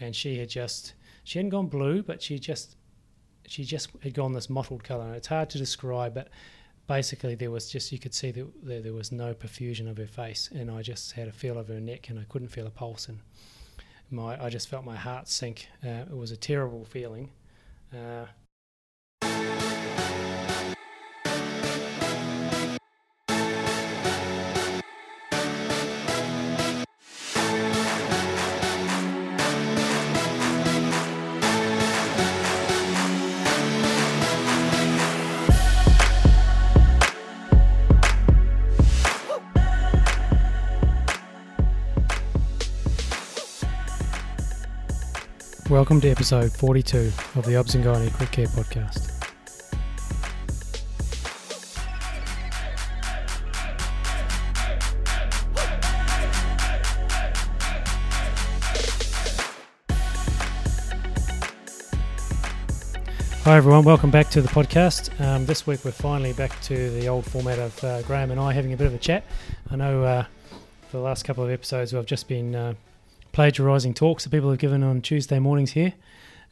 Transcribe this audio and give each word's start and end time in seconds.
and 0.00 0.14
she 0.14 0.38
had 0.38 0.48
just 0.48 0.94
she 1.24 1.38
hadn't 1.38 1.50
gone 1.50 1.66
blue, 1.66 2.02
but 2.02 2.22
she 2.22 2.38
just 2.38 2.76
she 3.46 3.64
just 3.64 3.90
had 4.02 4.14
gone 4.14 4.32
this 4.32 4.48
mottled 4.48 4.84
colour. 4.84 5.06
And 5.06 5.16
it's 5.16 5.28
hard 5.28 5.50
to 5.50 5.58
describe, 5.58 6.14
but 6.14 6.28
basically 6.86 7.34
there 7.34 7.50
was 7.50 7.70
just 7.70 7.92
you 7.92 7.98
could 7.98 8.14
see 8.14 8.30
that 8.30 8.46
there, 8.62 8.80
there 8.80 8.92
was 8.92 9.12
no 9.12 9.34
perfusion 9.34 9.88
of 9.88 9.96
her 9.96 10.06
face, 10.06 10.50
and 10.54 10.70
I 10.70 10.82
just 10.82 11.12
had 11.12 11.28
a 11.28 11.32
feel 11.32 11.58
of 11.58 11.68
her 11.68 11.80
neck, 11.80 12.10
and 12.10 12.18
I 12.18 12.24
couldn't 12.24 12.48
feel 12.48 12.66
a 12.66 12.70
pulse, 12.70 13.08
and 13.08 13.18
my 14.10 14.42
I 14.42 14.50
just 14.50 14.68
felt 14.68 14.84
my 14.84 14.96
heart 14.96 15.28
sink. 15.28 15.68
Uh, 15.84 16.04
it 16.10 16.16
was 16.16 16.30
a 16.30 16.36
terrible 16.36 16.84
feeling. 16.84 17.30
Uh, 17.92 18.26
Welcome 45.74 46.00
to 46.02 46.08
episode 46.08 46.52
42 46.52 46.98
of 47.34 47.44
the 47.44 47.50
Gynae 47.50 48.14
Quick 48.14 48.30
Care 48.30 48.46
Podcast. 48.46 49.10
Hi 63.42 63.56
everyone, 63.56 63.82
welcome 63.82 64.12
back 64.12 64.30
to 64.30 64.40
the 64.40 64.46
podcast. 64.46 65.20
Um, 65.20 65.44
this 65.44 65.66
week 65.66 65.84
we're 65.84 65.90
finally 65.90 66.34
back 66.34 66.60
to 66.62 66.90
the 66.90 67.08
old 67.08 67.26
format 67.26 67.58
of 67.58 67.82
uh, 67.82 68.02
Graham 68.02 68.30
and 68.30 68.38
I 68.38 68.52
having 68.52 68.72
a 68.72 68.76
bit 68.76 68.86
of 68.86 68.94
a 68.94 68.98
chat. 68.98 69.24
I 69.72 69.74
know 69.74 70.04
uh, 70.04 70.24
for 70.88 70.98
the 70.98 71.02
last 71.02 71.24
couple 71.24 71.42
of 71.42 71.50
episodes 71.50 71.92
we've 71.92 72.06
just 72.06 72.28
been 72.28 72.54
uh, 72.54 72.74
plagiarising 73.34 73.94
talks 73.94 74.22
that 74.22 74.30
people 74.30 74.48
have 74.48 74.60
given 74.60 74.84
on 74.84 75.02
Tuesday 75.02 75.40
mornings 75.40 75.72
here, 75.72 75.92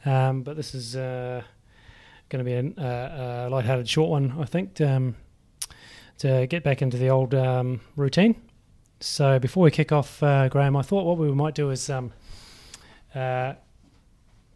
um, 0.05 0.42
but 0.42 0.56
this 0.56 0.75
is 0.75 0.97
uh, 0.97 1.41
going 2.28 2.44
to 2.44 2.50
be 2.50 2.55
a, 2.55 2.84
a, 2.84 3.47
a 3.47 3.50
light-hearted 3.50 3.88
short 3.88 4.11
one, 4.11 4.34
I 4.36 4.44
think, 4.44 4.75
to, 4.75 4.91
um, 4.91 5.16
to 6.19 6.48
get 6.48 6.64
back 6.64 6.83
into 6.83 6.97
the 6.97 7.08
old 7.08 7.34
um, 7.34 7.80
routine. 7.94 8.34
So 8.98 9.38
before 9.38 9.62
we 9.62 9.70
kick 9.70 9.92
off, 9.92 10.20
uh, 10.25 10.48
Graham, 10.48 10.77
I 10.77 10.83
thought 10.83 11.05
what 11.05 11.19
we 11.19 11.30
might 11.30 11.55
do 11.55 11.70
is 11.70 11.88
um, 11.88 12.12
uh, 13.14 13.55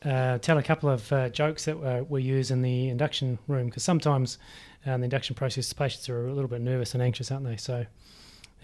uh, 0.04 0.38
tell 0.38 0.58
a 0.58 0.62
couple 0.64 0.90
of 0.90 1.12
uh, 1.12 1.28
jokes 1.28 1.66
that 1.66 1.76
uh, 1.78 2.02
we 2.08 2.22
use 2.22 2.50
in 2.50 2.60
the 2.60 2.88
induction 2.88 3.38
room 3.46 3.66
because 3.66 3.84
sometimes 3.84 4.38
uh, 4.84 4.90
in 4.90 5.00
the 5.00 5.04
induction 5.04 5.36
process, 5.36 5.72
patients 5.72 6.08
are 6.08 6.26
a 6.26 6.32
little 6.32 6.48
bit 6.48 6.60
nervous 6.60 6.92
and 6.92 7.02
anxious, 7.04 7.30
aren't 7.30 7.44
they? 7.44 7.56
So, 7.56 7.86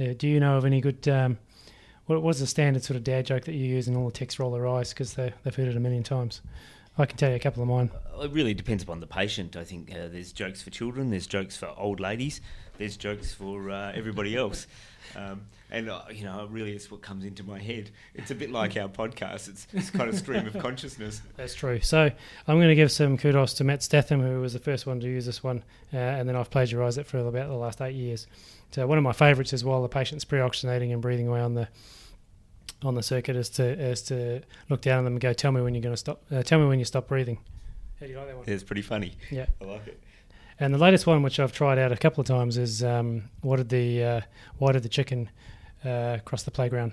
uh, 0.01 0.15
do 0.17 0.27
you 0.27 0.41
know 0.41 0.57
of 0.57 0.65
any 0.65 0.81
good? 0.81 1.07
What 2.07 2.23
was 2.23 2.41
the 2.41 2.47
standard 2.47 2.83
sort 2.83 2.97
of 2.97 3.05
dad 3.05 3.27
joke 3.27 3.45
that 3.45 3.55
you 3.55 3.65
use 3.65 3.87
and 3.89 3.97
all 3.97 4.07
the 4.07 4.13
techs 4.13 4.39
roll 4.39 4.51
their 4.51 4.67
eyes 4.67 4.91
because 4.91 5.15
they, 5.15 5.33
they've 5.43 5.55
heard 5.55 5.69
it 5.69 5.77
a 5.77 5.81
million 5.81 6.03
times? 6.03 6.43
I 6.99 7.07
can 7.07 7.17
tell 7.17 7.31
you 7.31 7.37
a 7.37 7.41
couple 7.41 7.63
of 7.63 7.69
mine. 7.69 7.91
It 8.21 8.33
really 8.33 8.53
depends 8.53 8.83
upon 8.83 9.01
the 9.01 9.07
patient. 9.07 9.57
I 9.57 9.65
think 9.65 9.91
uh, 9.91 10.09
there's 10.09 10.33
jokes 10.33 10.61
for 10.61 10.71
children, 10.71 11.11
there's 11.11 11.27
jokes 11.27 11.57
for 11.57 11.73
old 11.77 12.01
ladies, 12.01 12.43
there's 12.77 12.99
jokes 12.99 13.33
for 13.33 13.71
uh, 13.71 13.93
everybody 13.95 14.37
else. 14.37 14.67
Um, 15.17 15.47
and, 15.71 15.89
uh, 15.89 16.03
you 16.13 16.25
know, 16.25 16.47
really 16.51 16.73
it's 16.73 16.91
what 16.91 17.01
comes 17.01 17.25
into 17.25 17.43
my 17.45 17.59
head. 17.59 17.91
It's 18.15 18.31
a 18.31 18.35
bit 18.35 18.51
like 18.51 18.77
our 18.77 18.89
podcast, 18.89 19.49
it's, 19.49 19.67
it's 19.73 19.89
kind 19.89 20.11
of 20.11 20.17
stream 20.17 20.47
of 20.47 20.59
consciousness. 20.59 21.23
That's 21.37 21.55
true. 21.55 21.81
So 21.81 22.11
I'm 22.47 22.57
going 22.59 22.69
to 22.69 22.75
give 22.75 22.93
some 22.93 23.17
kudos 23.17 23.55
to 23.55 23.65
Matt 23.65 23.83
Statham, 23.83 24.21
who 24.21 24.43
was 24.43 24.53
the 24.53 24.59
first 24.59 24.87
one 24.87 25.01
to 25.01 25.07
use 25.07 25.25
this 25.25 25.43
one, 25.43 25.65
uh, 25.95 25.97
and 25.97 26.29
then 26.29 26.37
I've 26.37 26.51
plagiarised 26.51 26.99
it 26.99 27.07
for 27.07 27.19
about 27.19 27.49
the 27.49 27.55
last 27.55 27.81
eight 27.81 27.95
years. 27.95 28.27
So 28.73 28.87
one 28.87 28.99
of 28.99 29.05
my 29.05 29.13
favourites 29.13 29.55
is 29.55 29.65
while 29.65 29.81
the 29.81 29.89
patient's 29.89 30.27
pre-oxygenating 30.27 30.93
and 30.93 31.01
breathing 31.01 31.29
away 31.29 31.41
on 31.41 31.55
the 31.55 31.69
on 32.85 32.95
the 32.95 33.03
circuit 33.03 33.37
is 33.37 33.49
to 33.51 33.65
is 33.65 34.03
to 34.03 34.43
look 34.69 34.81
down 34.81 35.01
at 35.01 35.03
them 35.05 35.15
and 35.15 35.21
go, 35.21 35.33
"Tell 35.33 35.53
me 35.53 35.61
when 35.61 35.75
you're 35.75 35.83
going 35.83 35.93
to 35.95 35.97
stop. 35.99 36.23
Uh, 36.31 36.43
tell 36.43 36.59
me 36.59 36.67
when 36.67 36.79
you 36.79 36.85
stop 36.85 37.09
breathing." 37.09 37.39
How 38.01 38.07
do 38.07 38.13
you 38.13 38.19
like 38.19 38.27
that 38.29 38.37
one? 38.37 38.45
It's 38.49 38.65
pretty 38.65 38.83
funny. 38.83 39.17
Yeah, 39.31 39.47
I 39.61 39.65
like 39.65 39.87
it. 39.87 40.01
And 40.59 40.73
the 40.75 40.79
latest 40.79 41.07
one, 41.07 41.23
which 41.23 41.41
I've 41.41 41.53
tried 41.53 41.79
out 41.79 41.93
a 41.93 41.97
couple 41.97 42.21
of 42.21 42.27
times, 42.27 42.57
is 42.59 42.83
um, 42.85 43.25
what 43.41 43.57
did 43.57 43.69
the 43.69 44.05
uh, 44.05 44.21
why 44.59 44.73
did 44.73 44.83
the 44.83 44.89
chicken 44.89 45.31
uh, 45.85 46.19
cross 46.25 46.43
the 46.43 46.51
playground 46.51 46.93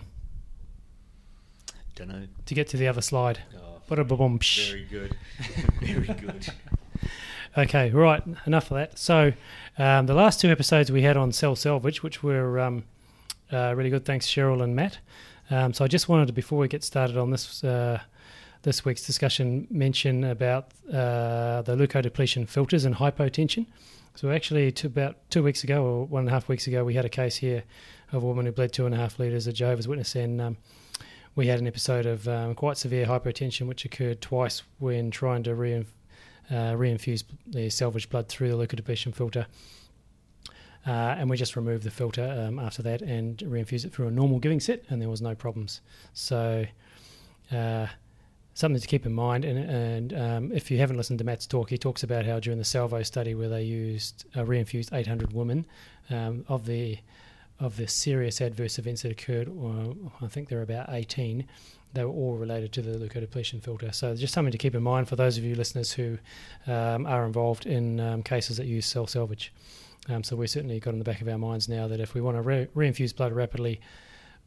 Don't 1.96 2.08
know. 2.10 2.26
to 2.46 2.54
get 2.54 2.68
to 2.70 2.78
the 2.78 2.88
other 2.88 3.02
slide? 3.02 3.40
Oh, 3.56 3.82
very 3.90 4.86
good. 4.86 5.16
very 5.82 6.08
good. 6.08 6.48
Okay, 7.58 7.90
right. 7.90 8.22
Enough 8.46 8.72
of 8.72 8.78
that. 8.78 9.00
So, 9.00 9.34
um, 9.78 10.06
the 10.06 10.14
last 10.14 10.40
two 10.40 10.50
episodes 10.50 10.92
we 10.92 11.02
had 11.02 11.18
on 11.18 11.32
cell 11.32 11.56
salvage, 11.56 12.04
which 12.04 12.22
were 12.22 12.60
um, 12.60 12.84
uh, 13.52 13.74
really 13.76 13.90
good. 13.90 14.06
Thanks, 14.06 14.28
Cheryl 14.28 14.64
and 14.64 14.76
Matt. 14.76 15.00
Um, 15.50 15.74
so, 15.74 15.84
I 15.84 15.88
just 15.88 16.08
wanted 16.08 16.28
to, 16.28 16.34
before 16.34 16.60
we 16.60 16.68
get 16.68 16.84
started 16.84 17.18
on 17.18 17.32
this 17.32 17.64
uh, 17.64 18.00
this 18.62 18.84
week's 18.84 19.06
discussion, 19.06 19.68
mention 19.72 20.24
about 20.24 20.72
uh, 20.90 21.62
the 21.62 21.76
leukodepletion 21.76 22.48
filters 22.48 22.86
and 22.86 22.96
hypotension. 22.96 23.66
So, 24.16 24.30
actually, 24.32 24.72
to 24.74 24.88
about 24.88 25.18
two 25.30 25.44
weeks 25.44 25.64
ago, 25.64 25.84
or 25.84 26.06
one 26.06 26.22
and 26.22 26.30
a 26.30 26.32
half 26.32 26.50
weeks 26.50 26.68
ago, 26.68 26.84
we 26.84 26.94
had 26.94 27.06
a 27.06 27.09
case 27.09 27.38
here 27.38 27.64
of 28.12 28.24
a 28.24 28.26
woman 28.26 28.46
who 28.46 28.52
bled 28.52 28.74
two 28.74 28.86
and 28.86 28.94
a 28.94 28.98
half 28.98 29.20
litres 29.20 29.48
of 29.48 29.54
Jehovah's 29.54 29.88
Witness, 29.88 30.16
and 30.16 30.42
um, 30.42 30.58
we 31.36 31.48
had 31.48 31.59
an 31.59 31.68
episode 31.68 32.06
of 32.06 32.28
um, 32.28 32.54
quite 32.54 32.78
severe 32.78 33.06
hypotension, 33.06 33.68
which 33.68 33.86
occurred 33.86 34.22
twice 34.22 34.64
when 34.80 35.09
trying 35.09 35.44
to 35.44 35.52
uh, 35.52 35.84
reinfuse 36.52 37.24
the 37.48 37.70
salvage 37.70 38.09
blood 38.09 38.28
through 38.28 38.50
the 38.50 38.58
leukodepletion 38.58 39.16
filter. 39.16 39.48
Uh, 40.88 41.16
and 41.17 41.29
we 41.29 41.38
just 41.38 41.56
removed 41.56 41.84
the 41.84 41.91
filter 41.91 42.47
um, 42.47 42.57
after 42.57 42.81
that 42.81 43.01
and 43.01 43.38
reinfused 43.40 43.85
it 43.85 43.91
through 43.91 44.07
a 44.07 44.12
normal 44.12 44.40
giving 44.40 44.59
set, 44.59 44.84
and 44.90 45.01
there 45.01 45.09
was 45.09 45.22
no 45.22 45.35
problems. 45.35 45.81
So, 46.13 46.66
uh, 47.51 47.88
something 48.53 48.79
to 48.79 48.88
keep 48.88 49.06
in 49.06 49.13
mind. 49.13 49.45
And, 49.45 49.69
and 49.69 50.13
um, 50.13 50.51
if 50.51 50.72
you 50.72 50.78
haven't 50.78 50.97
listened 50.97 51.19
to 51.19 51.25
Matt's 51.25 51.45
talk, 51.45 51.69
he 51.69 51.78
talks 51.78 52.03
about 52.03 52.25
how 52.25 52.40
during 52.40 52.59
the 52.59 52.66
Salvo 52.66 53.03
study, 53.03 53.35
where 53.35 53.50
they 53.50 53.63
used 53.63 54.25
uh, 54.35 54.40
reinfused 54.40 54.94
800 54.94 55.34
women, 55.34 55.66
um, 56.09 56.45
of 56.47 56.66
the 56.66 56.97
of 57.59 57.75
the 57.75 57.90
serious 57.90 58.40
adverse 58.40 58.79
events 58.79 59.01
that 59.01 59.11
occurred, 59.11 59.50
uh, 59.50 59.94
I 60.23 60.29
think 60.29 60.47
there 60.47 60.59
were 60.59 60.63
about 60.63 60.85
18 60.94 61.46
they 61.94 62.03
were 62.03 62.11
all 62.11 62.35
related 62.35 62.72
to 62.73 62.81
the 62.81 62.97
leukodepletion 62.97 63.63
filter. 63.63 63.91
So 63.91 64.16
just 64.16 64.34
something 64.34 64.51
to 64.51 64.57
keep 64.57 64.75
in 64.75 64.84
mind 64.84 65.07
for 65.07 65.16
those 65.16 65.38
of 65.38 65.44
you 65.44 65.56
listeners 65.56 65.91
who 65.91 66.17
um, 66.67 67.06
are 67.06 67.25
involved 67.25 67.66
in 67.66 68.00
um, 68.00 68.23
cases 68.23 68.57
that 68.57 68.67
use 68.67 68.85
cell 68.85 69.07
salvage. 69.07 69.51
Um, 70.09 70.24
so 70.24 70.36
we've 70.36 70.50
certainly 70.50 70.80
got 70.80 70.94
in 70.94 71.00
the 71.00 71.06
back 71.06 71.22
of 71.22 71.28
our 71.28 71.38
minds 71.38 71.70
now 71.70 71.88
that 71.88 72.00
if 72.00 72.14
we 72.14 72.22
want 72.22 72.36
to 72.36 72.42
re- 72.42 72.68
reinfuse 72.75 73.16
blood 73.16 73.31
rapidly, 73.31 73.80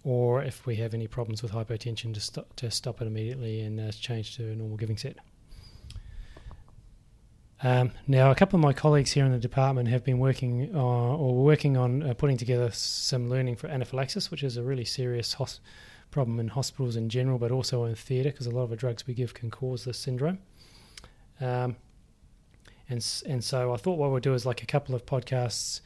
or 0.04 0.42
if 0.42 0.66
we 0.66 0.76
have 0.76 0.92
any 0.92 1.06
problems 1.06 1.42
with 1.42 1.52
hypotension, 1.52 2.12
to 2.14 2.20
stop 2.20 2.54
to 2.56 2.70
stop 2.70 3.00
it 3.00 3.06
immediately 3.06 3.60
and 3.60 3.78
uh, 3.78 3.92
change 3.92 4.36
to 4.36 4.50
a 4.50 4.56
normal 4.56 4.76
giving 4.76 4.96
set. 4.96 5.16
Um, 7.62 7.92
now, 8.08 8.32
a 8.32 8.34
couple 8.34 8.56
of 8.56 8.62
my 8.62 8.72
colleagues 8.72 9.12
here 9.12 9.24
in 9.24 9.30
the 9.30 9.38
department 9.38 9.88
have 9.88 10.02
been 10.02 10.18
working 10.18 10.74
or 10.74 11.32
working 11.44 11.76
on 11.76 12.02
uh, 12.02 12.14
putting 12.14 12.36
together 12.36 12.72
some 12.72 13.30
learning 13.30 13.54
for 13.54 13.68
anaphylaxis, 13.68 14.32
which 14.32 14.42
is 14.42 14.56
a 14.56 14.64
really 14.64 14.84
serious 14.84 15.34
hos- 15.34 15.60
problem 16.10 16.40
in 16.40 16.48
hospitals 16.48 16.96
in 16.96 17.08
general, 17.08 17.38
but 17.38 17.52
also 17.52 17.84
in 17.84 17.94
theatre 17.94 18.30
because 18.30 18.46
a 18.46 18.50
lot 18.50 18.64
of 18.64 18.70
the 18.70 18.76
drugs 18.76 19.06
we 19.06 19.14
give 19.14 19.32
can 19.32 19.48
cause 19.48 19.84
this 19.84 19.98
syndrome. 19.98 20.40
Um, 21.40 21.76
and 22.92 23.22
and 23.26 23.42
so 23.42 23.72
I 23.72 23.76
thought 23.76 23.98
what 23.98 24.10
we'll 24.10 24.20
do 24.20 24.34
is 24.34 24.46
like 24.46 24.62
a 24.62 24.66
couple 24.66 24.94
of 24.94 25.04
podcasts 25.06 25.80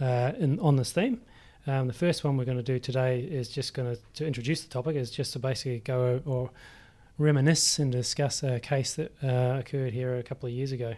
uh, 0.00 0.32
in, 0.38 0.60
on 0.60 0.76
this 0.76 0.92
theme. 0.92 1.20
Um, 1.66 1.88
the 1.88 1.92
first 1.92 2.24
one 2.24 2.36
we're 2.36 2.44
going 2.44 2.56
to 2.56 2.62
do 2.62 2.78
today 2.78 3.20
is 3.20 3.48
just 3.48 3.74
going 3.74 3.94
to 3.94 4.00
to 4.14 4.26
introduce 4.26 4.62
the 4.62 4.68
topic 4.68 4.96
is 4.96 5.10
just 5.10 5.32
to 5.32 5.38
basically 5.38 5.80
go 5.80 6.22
or 6.24 6.50
reminisce 7.18 7.78
and 7.78 7.92
discuss 7.92 8.42
a 8.42 8.60
case 8.60 8.94
that 8.94 9.12
uh, 9.22 9.58
occurred 9.58 9.92
here 9.92 10.16
a 10.16 10.22
couple 10.22 10.46
of 10.48 10.54
years 10.54 10.72
ago. 10.72 10.94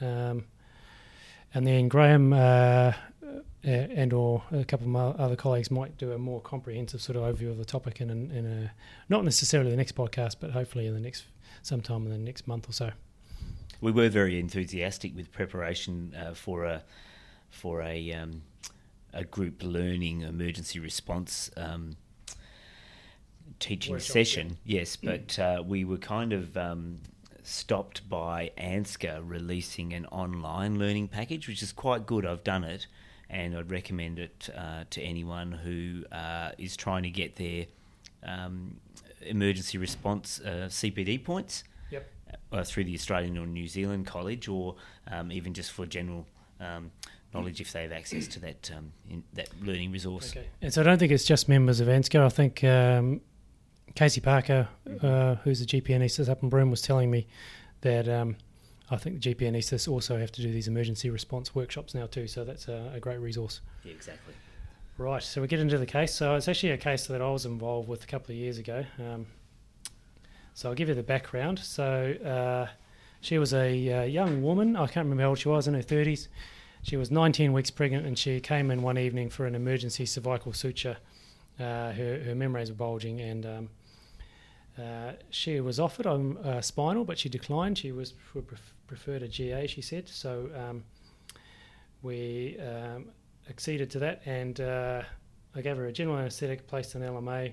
Um, 0.00 0.46
and 1.54 1.66
then 1.66 1.88
Graham 1.88 2.32
uh, 2.32 2.36
uh, 2.36 2.92
and 3.62 4.12
or 4.12 4.42
a 4.50 4.64
couple 4.64 4.86
of 4.86 4.90
my 4.90 5.24
other 5.24 5.36
colleagues 5.36 5.70
might 5.70 5.96
do 5.96 6.12
a 6.12 6.18
more 6.18 6.40
comprehensive 6.40 7.00
sort 7.00 7.16
of 7.16 7.22
overview 7.22 7.50
of 7.50 7.58
the 7.58 7.64
topic 7.64 8.00
in, 8.00 8.10
in, 8.10 8.30
in 8.30 8.46
a 8.46 8.72
not 9.08 9.24
necessarily 9.24 9.70
the 9.70 9.76
next 9.76 9.94
podcast, 9.94 10.36
but 10.40 10.50
hopefully 10.50 10.86
in 10.86 10.94
the 10.94 11.00
next 11.00 11.24
sometime 11.62 12.04
in 12.04 12.10
the 12.10 12.18
next 12.18 12.48
month 12.48 12.68
or 12.68 12.72
so. 12.72 12.90
We 13.82 13.90
were 13.90 14.08
very 14.08 14.38
enthusiastic 14.38 15.14
with 15.14 15.32
preparation 15.32 16.14
uh, 16.14 16.34
for 16.34 16.64
a 16.64 16.84
for 17.50 17.82
a 17.82 18.12
um, 18.12 18.42
a 19.12 19.24
group 19.24 19.62
learning 19.64 20.22
emergency 20.22 20.78
response 20.78 21.50
um, 21.56 21.96
teaching 23.58 23.94
Workshop, 23.94 24.12
session. 24.12 24.56
Yes, 24.64 24.94
but 24.94 25.36
uh, 25.36 25.64
we 25.66 25.84
were 25.84 25.98
kind 25.98 26.32
of 26.32 26.56
um, 26.56 27.00
stopped 27.42 28.08
by 28.08 28.52
ANZCA 28.56 29.20
releasing 29.24 29.92
an 29.92 30.06
online 30.06 30.78
learning 30.78 31.08
package, 31.08 31.48
which 31.48 31.60
is 31.60 31.72
quite 31.72 32.06
good. 32.06 32.24
I've 32.24 32.44
done 32.44 32.62
it, 32.62 32.86
and 33.28 33.56
I'd 33.56 33.72
recommend 33.72 34.20
it 34.20 34.48
uh, 34.56 34.84
to 34.90 35.02
anyone 35.02 35.50
who 35.50 36.04
uh, 36.14 36.52
is 36.56 36.76
trying 36.76 37.02
to 37.02 37.10
get 37.10 37.34
their 37.34 37.66
um, 38.22 38.76
emergency 39.22 39.76
response 39.76 40.40
uh, 40.40 40.68
CPD 40.68 41.24
points. 41.24 41.64
Uh, 42.52 42.62
through 42.62 42.84
the 42.84 42.94
Australian 42.94 43.38
or 43.38 43.46
New 43.46 43.66
Zealand 43.66 44.06
College, 44.06 44.46
or 44.46 44.76
um, 45.10 45.32
even 45.32 45.54
just 45.54 45.72
for 45.72 45.86
general 45.86 46.26
um, 46.60 46.90
knowledge 47.34 47.60
if 47.60 47.72
they 47.72 47.82
have 47.82 47.92
access 47.92 48.26
to 48.28 48.40
that 48.40 48.70
um, 48.76 48.92
that 49.32 49.48
learning 49.62 49.90
resource. 49.90 50.32
Okay. 50.36 50.46
And 50.60 50.72
so 50.72 50.82
I 50.82 50.84
don't 50.84 50.98
think 50.98 51.12
it's 51.12 51.24
just 51.24 51.48
members 51.48 51.80
of 51.80 51.88
ANZCA. 51.88 52.24
I 52.24 52.28
think 52.28 52.62
um, 52.64 53.20
Casey 53.94 54.20
Parker, 54.20 54.68
uh, 55.02 55.36
who's 55.36 55.60
the 55.60 55.66
GP 55.66 55.88
anaesthetist 55.88 56.28
up 56.28 56.42
in 56.42 56.48
Broome, 56.48 56.70
was 56.70 56.82
telling 56.82 57.10
me 57.10 57.26
that 57.80 58.08
um, 58.08 58.36
I 58.90 58.96
think 58.96 59.22
the 59.22 59.34
GP 59.34 59.50
anaesthetists 59.50 59.88
also 59.88 60.18
have 60.18 60.32
to 60.32 60.42
do 60.42 60.52
these 60.52 60.68
emergency 60.68 61.10
response 61.10 61.54
workshops 61.54 61.94
now 61.94 62.06
too. 62.06 62.26
So 62.26 62.44
that's 62.44 62.68
a, 62.68 62.92
a 62.94 63.00
great 63.00 63.18
resource. 63.18 63.60
Yeah, 63.84 63.92
exactly. 63.92 64.34
Right. 64.98 65.22
So 65.22 65.40
we 65.40 65.48
get 65.48 65.60
into 65.60 65.78
the 65.78 65.86
case. 65.86 66.14
So 66.14 66.34
it's 66.36 66.48
actually 66.48 66.72
a 66.72 66.78
case 66.78 67.06
that 67.06 67.22
I 67.22 67.30
was 67.30 67.46
involved 67.46 67.88
with 67.88 68.04
a 68.04 68.06
couple 68.06 68.32
of 68.32 68.36
years 68.36 68.58
ago. 68.58 68.84
Um, 68.98 69.26
so 70.54 70.68
I'll 70.68 70.74
give 70.74 70.88
you 70.88 70.94
the 70.94 71.02
background. 71.02 71.58
So 71.58 72.14
uh, 72.24 72.72
she 73.20 73.38
was 73.38 73.54
a 73.54 73.92
uh, 73.92 74.02
young 74.02 74.42
woman. 74.42 74.76
I 74.76 74.86
can't 74.86 75.04
remember 75.04 75.22
how 75.22 75.30
old 75.30 75.38
she 75.38 75.48
was 75.48 75.66
in 75.68 75.74
her 75.74 75.82
30s. 75.82 76.28
She 76.82 76.96
was 76.96 77.10
19 77.10 77.52
weeks 77.52 77.70
pregnant 77.70 78.06
and 78.06 78.18
she 78.18 78.40
came 78.40 78.70
in 78.70 78.82
one 78.82 78.98
evening 78.98 79.30
for 79.30 79.46
an 79.46 79.54
emergency 79.54 80.04
cervical 80.04 80.52
suture. 80.52 80.96
Uh, 81.58 81.92
her, 81.92 82.22
her 82.26 82.34
membranes 82.34 82.70
were 82.70 82.76
bulging 82.76 83.20
and 83.20 83.46
um, 83.46 83.70
uh, 84.76 85.12
she 85.30 85.60
was 85.60 85.78
offered 85.78 86.06
um, 86.06 86.38
uh, 86.42 86.60
spinal, 86.60 87.04
but 87.04 87.18
she 87.18 87.28
declined. 87.28 87.78
She 87.78 87.92
was 87.92 88.12
pref- 88.12 88.74
preferred 88.88 89.22
a 89.22 89.28
GA, 89.28 89.66
she 89.68 89.80
said. 89.80 90.08
So 90.08 90.50
um, 90.56 90.82
we 92.02 92.58
um, 92.58 93.06
acceded 93.48 93.90
to 93.90 94.00
that 94.00 94.22
and 94.26 94.60
uh, 94.60 95.02
I 95.54 95.60
gave 95.60 95.76
her 95.76 95.86
a 95.86 95.92
general 95.92 96.18
anaesthetic, 96.18 96.66
placed 96.66 96.94
an 96.96 97.02
LMA. 97.02 97.52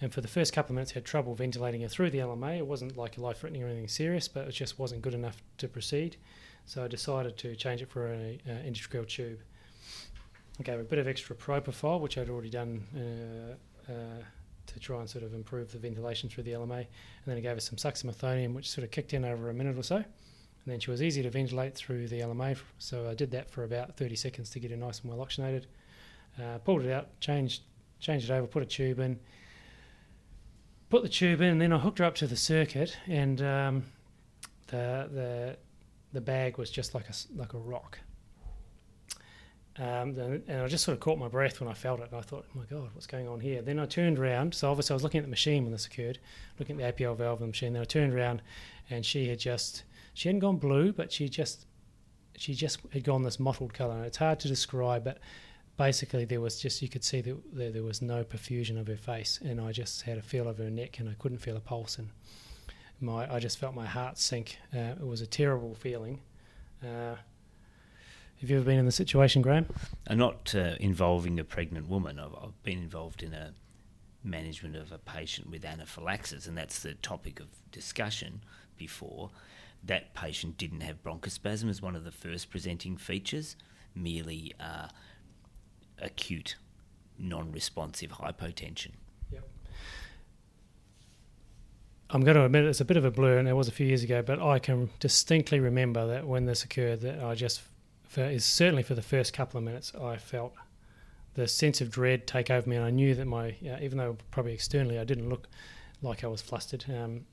And 0.00 0.12
for 0.12 0.20
the 0.20 0.28
first 0.28 0.52
couple 0.52 0.72
of 0.72 0.74
minutes, 0.74 0.92
had 0.92 1.04
trouble 1.04 1.34
ventilating 1.34 1.80
her 1.80 1.88
through 1.88 2.10
the 2.10 2.18
LMA. 2.18 2.58
It 2.58 2.66
wasn't 2.66 2.96
like 2.96 3.16
life 3.16 3.38
threatening 3.38 3.62
or 3.62 3.66
anything 3.66 3.88
serious, 3.88 4.28
but 4.28 4.46
it 4.46 4.52
just 4.52 4.78
wasn't 4.78 5.02
good 5.02 5.14
enough 5.14 5.42
to 5.58 5.68
proceed. 5.68 6.16
So 6.66 6.84
I 6.84 6.88
decided 6.88 7.38
to 7.38 7.56
change 7.56 7.80
it 7.80 7.88
for 7.88 8.08
an 8.08 8.40
uh, 8.48 9.04
tube. 9.06 9.38
I 10.58 10.62
gave 10.62 10.74
her 10.74 10.80
a 10.80 10.84
bit 10.84 10.98
of 10.98 11.06
extra 11.06 11.36
propofol, 11.36 12.00
which 12.00 12.18
I'd 12.18 12.28
already 12.28 12.50
done 12.50 12.82
uh, 12.94 13.92
uh, 13.92 14.22
to 14.66 14.80
try 14.80 15.00
and 15.00 15.08
sort 15.08 15.24
of 15.24 15.32
improve 15.32 15.72
the 15.72 15.78
ventilation 15.78 16.28
through 16.28 16.44
the 16.44 16.52
LMA. 16.52 16.78
And 16.78 16.86
then 17.26 17.36
I 17.36 17.40
gave 17.40 17.54
her 17.54 17.60
some 17.60 17.76
suxamethonium, 17.76 18.52
which 18.52 18.70
sort 18.70 18.84
of 18.84 18.90
kicked 18.90 19.14
in 19.14 19.24
over 19.24 19.48
a 19.48 19.54
minute 19.54 19.78
or 19.78 19.82
so. 19.82 19.96
And 19.96 20.04
then 20.72 20.80
she 20.80 20.90
was 20.90 21.02
easy 21.02 21.22
to 21.22 21.30
ventilate 21.30 21.74
through 21.74 22.08
the 22.08 22.20
LMA. 22.20 22.58
So 22.78 23.08
I 23.08 23.14
did 23.14 23.30
that 23.30 23.50
for 23.50 23.64
about 23.64 23.96
30 23.96 24.16
seconds 24.16 24.50
to 24.50 24.60
get 24.60 24.72
her 24.72 24.76
nice 24.76 25.00
and 25.00 25.10
well 25.10 25.20
oxygenated. 25.20 25.68
Uh, 26.42 26.58
pulled 26.58 26.84
it 26.84 26.92
out, 26.92 27.18
changed, 27.20 27.62
changed 28.00 28.28
it 28.28 28.32
over, 28.32 28.46
put 28.46 28.62
a 28.62 28.66
tube 28.66 28.98
in, 28.98 29.18
put 30.90 31.02
the 31.02 31.08
tube 31.08 31.40
in, 31.40 31.48
and 31.48 31.60
then 31.60 31.72
I 31.72 31.78
hooked 31.78 31.98
her 31.98 32.04
up 32.04 32.14
to 32.16 32.26
the 32.26 32.36
circuit, 32.36 32.96
and 33.06 33.40
um, 33.42 33.84
the 34.68 35.08
the 35.12 35.56
the 36.12 36.20
bag 36.20 36.58
was 36.58 36.70
just 36.70 36.94
like 36.94 37.08
a 37.08 37.14
like 37.36 37.54
a 37.54 37.58
rock. 37.58 37.98
Um, 39.78 40.18
and 40.18 40.62
I 40.62 40.66
just 40.68 40.84
sort 40.84 40.94
of 40.94 41.00
caught 41.00 41.18
my 41.18 41.28
breath 41.28 41.60
when 41.60 41.68
I 41.68 41.74
felt 41.74 42.00
it. 42.00 42.08
And 42.10 42.18
I 42.18 42.22
thought, 42.22 42.46
oh 42.48 42.58
my 42.58 42.64
God, 42.64 42.88
what's 42.94 43.06
going 43.06 43.28
on 43.28 43.40
here? 43.40 43.60
Then 43.60 43.78
I 43.78 43.84
turned 43.84 44.18
around. 44.18 44.54
So 44.54 44.70
obviously, 44.70 44.94
I 44.94 44.96
was 44.96 45.02
looking 45.02 45.18
at 45.18 45.24
the 45.24 45.30
machine 45.30 45.64
when 45.64 45.72
this 45.72 45.84
occurred, 45.84 46.18
looking 46.58 46.80
at 46.80 46.96
the 46.96 47.04
APL 47.04 47.14
valve 47.14 47.34
of 47.34 47.40
the 47.40 47.46
machine. 47.48 47.74
Then 47.74 47.82
I 47.82 47.84
turned 47.84 48.14
around, 48.14 48.40
and 48.88 49.04
she 49.04 49.28
had 49.28 49.38
just 49.38 49.84
she 50.14 50.28
hadn't 50.28 50.40
gone 50.40 50.56
blue, 50.56 50.92
but 50.92 51.12
she 51.12 51.28
just 51.28 51.66
she 52.36 52.54
just 52.54 52.80
had 52.92 53.04
gone 53.04 53.22
this 53.22 53.38
mottled 53.38 53.74
colour. 53.74 53.96
And 53.96 54.06
it's 54.06 54.16
hard 54.16 54.40
to 54.40 54.48
describe, 54.48 55.04
but 55.04 55.18
basically 55.76 56.24
there 56.24 56.40
was 56.40 56.60
just 56.60 56.82
you 56.82 56.88
could 56.88 57.04
see 57.04 57.20
that 57.20 57.36
there, 57.52 57.70
there 57.70 57.82
was 57.82 58.02
no 58.02 58.24
perfusion 58.24 58.78
of 58.78 58.86
her 58.86 58.96
face, 58.96 59.38
and 59.44 59.60
I 59.60 59.72
just 59.72 60.02
had 60.02 60.18
a 60.18 60.22
feel 60.22 60.48
of 60.48 60.58
her 60.58 60.70
neck, 60.70 60.98
and 60.98 61.08
I 61.08 61.14
couldn't 61.18 61.38
feel 61.38 61.56
a 61.56 61.60
pulse, 61.60 61.98
and 61.98 62.08
my 63.00 63.32
I 63.32 63.38
just 63.38 63.58
felt 63.58 63.74
my 63.74 63.86
heart 63.86 64.18
sink. 64.18 64.58
Uh, 64.74 64.94
it 65.00 65.06
was 65.06 65.20
a 65.20 65.26
terrible 65.26 65.74
feeling. 65.74 66.20
Uh, 66.82 67.16
have 68.40 68.50
you 68.50 68.56
ever 68.56 68.66
been 68.66 68.78
in 68.78 68.84
the 68.84 68.92
situation, 68.92 69.40
Graham? 69.40 69.66
Uh, 70.06 70.14
not 70.14 70.54
uh, 70.54 70.74
involving 70.78 71.40
a 71.40 71.44
pregnant 71.44 71.88
woman. 71.88 72.18
I've, 72.18 72.34
I've, 72.34 72.62
been 72.62 72.78
involved 72.78 73.22
in 73.22 73.32
a 73.32 73.54
management 74.22 74.76
of 74.76 74.92
a 74.92 74.98
patient 74.98 75.48
with 75.50 75.64
anaphylaxis, 75.64 76.46
and 76.46 76.56
that's 76.56 76.80
the 76.80 76.94
topic 76.94 77.40
of 77.40 77.46
discussion 77.72 78.42
before. 78.76 79.30
That 79.82 80.12
patient 80.12 80.58
didn't 80.58 80.80
have 80.82 81.02
bronchospasm 81.02 81.70
as 81.70 81.80
one 81.80 81.96
of 81.96 82.04
the 82.04 82.10
first 82.10 82.50
presenting 82.50 82.98
features, 82.98 83.56
merely 83.94 84.52
uh, 84.60 84.88
acute 86.00 86.56
non 87.18 87.52
responsive 87.52 88.12
hypotension. 88.12 88.92
Yep. 89.30 89.48
I'm 92.10 92.22
going 92.22 92.36
to 92.36 92.44
admit 92.44 92.64
it's 92.64 92.80
a 92.80 92.84
bit 92.84 92.96
of 92.96 93.04
a 93.04 93.10
blur, 93.10 93.38
and 93.38 93.48
it 93.48 93.54
was 93.54 93.68
a 93.68 93.72
few 93.72 93.86
years 93.86 94.02
ago, 94.02 94.22
but 94.22 94.40
I 94.40 94.58
can 94.58 94.90
distinctly 95.00 95.60
remember 95.60 96.06
that 96.06 96.26
when 96.26 96.46
this 96.46 96.64
occurred, 96.64 97.00
that 97.00 97.22
I 97.22 97.34
just, 97.34 97.62
for, 98.04 98.24
is 98.24 98.44
certainly 98.44 98.82
for 98.82 98.94
the 98.94 99.02
first 99.02 99.32
couple 99.32 99.58
of 99.58 99.64
minutes, 99.64 99.92
I 99.94 100.16
felt 100.16 100.52
the 101.34 101.46
sense 101.46 101.80
of 101.80 101.90
dread 101.90 102.26
take 102.26 102.50
over 102.50 102.68
me, 102.68 102.76
and 102.76 102.84
I 102.84 102.90
knew 102.90 103.14
that 103.14 103.26
my, 103.26 103.54
even 103.80 103.98
though 103.98 104.16
probably 104.30 104.52
externally 104.52 104.98
I 104.98 105.04
didn't 105.04 105.28
look 105.28 105.48
like 106.02 106.24
I 106.24 106.28
was 106.28 106.40
flustered, 106.40 106.84
um, 106.88 107.26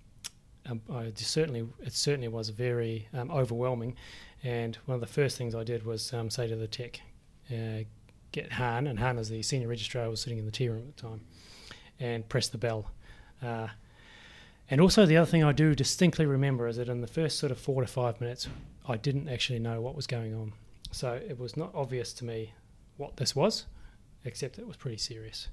um, 0.65 0.81
I 0.91 1.11
certainly 1.15 1.67
it 1.81 1.93
certainly 1.93 2.29
was 2.29 2.49
very 2.49 3.07
um, 3.13 3.31
overwhelming, 3.31 3.95
and 4.43 4.77
one 4.85 4.95
of 4.95 5.01
the 5.01 5.07
first 5.07 5.37
things 5.37 5.55
I 5.55 5.63
did 5.63 5.85
was 5.85 6.13
um, 6.13 6.29
say 6.29 6.47
to 6.47 6.55
the 6.55 6.67
tech, 6.67 7.01
uh, 7.51 7.83
get 8.33 8.51
Han, 8.51 8.87
and 8.87 8.99
Han, 8.99 9.17
as 9.17 9.29
the 9.29 9.41
senior 9.41 9.69
registrar, 9.69 10.09
was 10.09 10.19
sitting 10.19 10.39
in 10.39 10.45
the 10.45 10.51
tea 10.51 10.67
room 10.67 10.83
at 10.89 10.97
the 10.97 11.01
time, 11.01 11.21
and 11.99 12.27
press 12.27 12.49
the 12.49 12.57
bell. 12.57 12.91
Uh, 13.41 13.67
and 14.69 14.81
also, 14.81 15.05
the 15.05 15.17
other 15.17 15.29
thing 15.29 15.43
I 15.43 15.53
do 15.53 15.75
distinctly 15.75 16.25
remember 16.25 16.67
is 16.67 16.77
that 16.77 16.89
in 16.89 17.01
the 17.01 17.07
first 17.07 17.39
sort 17.39 17.51
of 17.51 17.59
four 17.59 17.81
to 17.81 17.87
five 17.87 18.19
minutes, 18.19 18.47
I 18.87 18.97
didn't 18.97 19.29
actually 19.29 19.59
know 19.59 19.79
what 19.79 19.95
was 19.95 20.07
going 20.07 20.33
on. 20.33 20.53
So 20.91 21.13
it 21.13 21.39
was 21.39 21.55
not 21.55 21.71
obvious 21.73 22.11
to 22.13 22.25
me 22.25 22.53
what 22.97 23.17
this 23.17 23.35
was, 23.35 23.65
except 24.25 24.59
it 24.59 24.67
was 24.67 24.77
pretty 24.77 24.97
serious. 24.97 25.47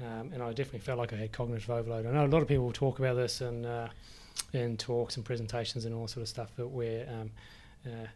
Um, 0.00 0.30
and 0.32 0.42
I 0.42 0.48
definitely 0.52 0.80
felt 0.80 0.98
like 0.98 1.12
I 1.12 1.16
had 1.16 1.32
cognitive 1.32 1.70
overload. 1.70 2.06
I 2.06 2.12
know 2.12 2.26
a 2.26 2.28
lot 2.28 2.42
of 2.42 2.48
people 2.48 2.70
talk 2.72 2.98
about 2.98 3.16
this 3.16 3.40
in, 3.40 3.64
uh, 3.64 3.88
in 4.52 4.76
talks 4.76 5.16
and 5.16 5.24
presentations 5.24 5.84
and 5.84 5.94
all 5.94 6.06
sort 6.06 6.22
of 6.22 6.28
stuff, 6.28 6.52
but 6.56 6.68
where 6.68 7.08
um, 7.08 7.30
uh, 7.86 8.06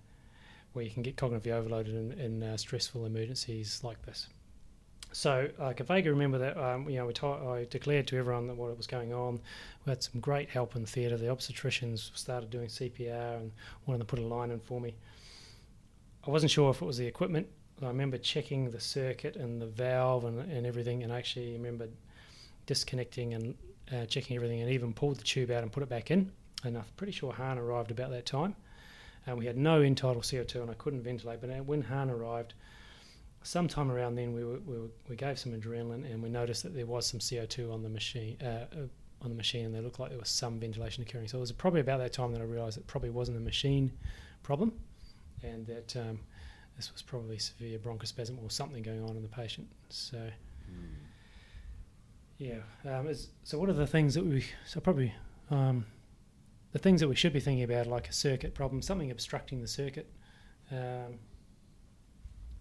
where 0.72 0.84
you 0.84 0.90
can 0.90 1.02
get 1.02 1.17
cognitively 1.17 1.52
overloaded 1.52 1.94
in, 1.94 2.12
in 2.12 2.43
uh, 2.43 2.56
stressful 2.56 3.05
emergencies 3.05 3.81
like 3.82 4.05
this. 4.06 4.28
So 5.12 5.49
I 5.58 5.72
can 5.72 5.87
vaguely 5.87 6.11
remember 6.11 6.38
that 6.38 6.56
um, 6.56 6.88
you 6.88 6.96
know 6.96 7.08
I 7.52 7.67
declared 7.69 8.06
to 8.08 8.17
everyone 8.17 8.46
that 8.46 8.56
what 8.56 8.76
was 8.76 8.87
going 8.87 9.12
on. 9.12 9.40
We 9.84 9.90
had 9.90 10.02
some 10.02 10.20
great 10.20 10.49
help 10.49 10.76
in 10.76 10.87
theatre. 10.87 11.17
The 11.17 11.26
obstetricians 11.26 12.17
started 12.17 12.50
doing 12.50 12.69
CPR 12.69 13.39
and 13.39 13.50
of 13.89 13.98
them 13.98 14.06
put 14.06 14.20
a 14.20 14.22
line 14.22 14.53
in 14.53 14.60
for 14.60 14.81
me. 14.81 14.94
I 16.24 16.31
wasn't 16.31 16.53
sure 16.53 16.70
if 16.70 16.81
it 16.81 16.84
was 16.84 16.98
the 16.98 17.06
equipment. 17.06 17.48
I 17.82 17.86
remember 17.86 18.19
checking 18.19 18.70
the 18.70 18.79
circuit 18.79 19.36
and 19.36 19.60
the 19.60 19.67
valve 19.67 20.27
and, 20.27 20.39
and 20.50 20.67
everything, 20.67 21.03
and 21.03 21.12
I 21.12 21.19
actually 21.19 21.55
remember 21.55 21.89
disconnecting 22.67 23.34
and 23.34 23.55
uh, 23.91 24.05
checking 24.05 24.36
everything, 24.36 24.60
and 24.60 24.70
even 24.70 24.93
pulled 24.93 25.17
the 25.17 25.24
tube 25.24 25.50
out 25.50 25.62
and 25.62 25.72
put 25.72 25.82
it 25.82 25.89
back 25.89 26.10
in. 26.10 26.31
And 26.62 26.77
I'm 26.77 26.84
pretty 26.96 27.12
sure 27.12 27.32
Han 27.32 27.58
arrived 27.58 27.91
about 27.91 28.10
that 28.10 28.27
time 28.27 28.55
and 29.27 29.39
we 29.39 29.46
had 29.46 29.56
no 29.56 29.81
end-tidal 29.82 30.22
CO2 30.22 30.62
and 30.62 30.70
I 30.70 30.74
couldn't 30.74 31.03
ventilate. 31.03 31.41
But 31.41 31.65
when 31.67 31.82
Han 31.82 32.10
arrived, 32.10 32.55
sometime 33.43 33.91
around 33.91 34.17
then 34.17 34.32
we, 34.32 34.44
were, 34.44 34.58
we, 34.60 34.79
were, 34.79 34.89
we 35.08 35.17
gave 35.17 35.39
some 35.39 35.53
adrenaline 35.53 36.10
and 36.10 36.22
we 36.22 36.29
noticed 36.29 36.62
that 36.62 36.74
there 36.74 36.86
was 36.86 37.06
some 37.06 37.20
CO2 37.20 37.72
on 37.72 37.82
the 37.82 37.89
machine. 37.89 38.36
Uh, 38.43 38.67
uh, 38.74 38.86
on 39.22 39.29
the 39.29 39.36
machine, 39.36 39.67
and 39.67 39.74
they 39.74 39.81
looked 39.81 40.00
like 40.00 40.08
there 40.08 40.19
was 40.19 40.31
some 40.31 40.58
ventilation 40.58 41.03
occurring. 41.03 41.29
So 41.29 41.36
it 41.36 41.41
was 41.41 41.53
probably 41.53 41.81
about 41.81 41.98
that 41.98 42.12
time 42.12 42.32
that 42.32 42.41
I 42.41 42.44
realised 42.44 42.79
it 42.79 42.86
probably 42.86 43.10
wasn't 43.10 43.36
a 43.36 43.41
machine 43.41 43.93
problem, 44.43 44.72
and 45.43 45.67
that 45.67 45.94
um, 45.96 46.20
this 46.77 46.91
was 46.91 47.03
probably 47.03 47.39
severe 47.39 47.79
bronchospasm 47.79 48.43
or 48.43 48.50
something 48.50 48.82
going 48.82 49.03
on 49.03 49.17
in 49.17 49.22
the 49.22 49.29
patient. 49.29 49.69
So, 49.91 50.17
mm. 50.17 50.94
yeah. 52.39 52.60
Um, 52.89 53.08
is, 53.08 53.29
so 53.44 53.58
what 53.58 53.69
are 53.69 53.74
the 53.74 53.86
things 53.86 54.15
that 54.15 54.24
we? 54.24 54.46
So 54.67 54.81
probably 54.81 55.12
um, 55.50 55.84
the 56.72 56.79
things 56.79 57.00
that 57.00 57.08
we 57.08 57.17
should 57.17 57.32
be 57.32 57.41
thinking 57.41 57.65
about, 57.65 57.86
like 57.86 58.08
a 58.08 58.12
circuit 58.12 58.55
problem, 58.55 58.82
something 58.82 59.10
obstructing 59.10 59.60
the 59.60 59.69
circuit. 59.69 60.10
Um, 60.70 61.19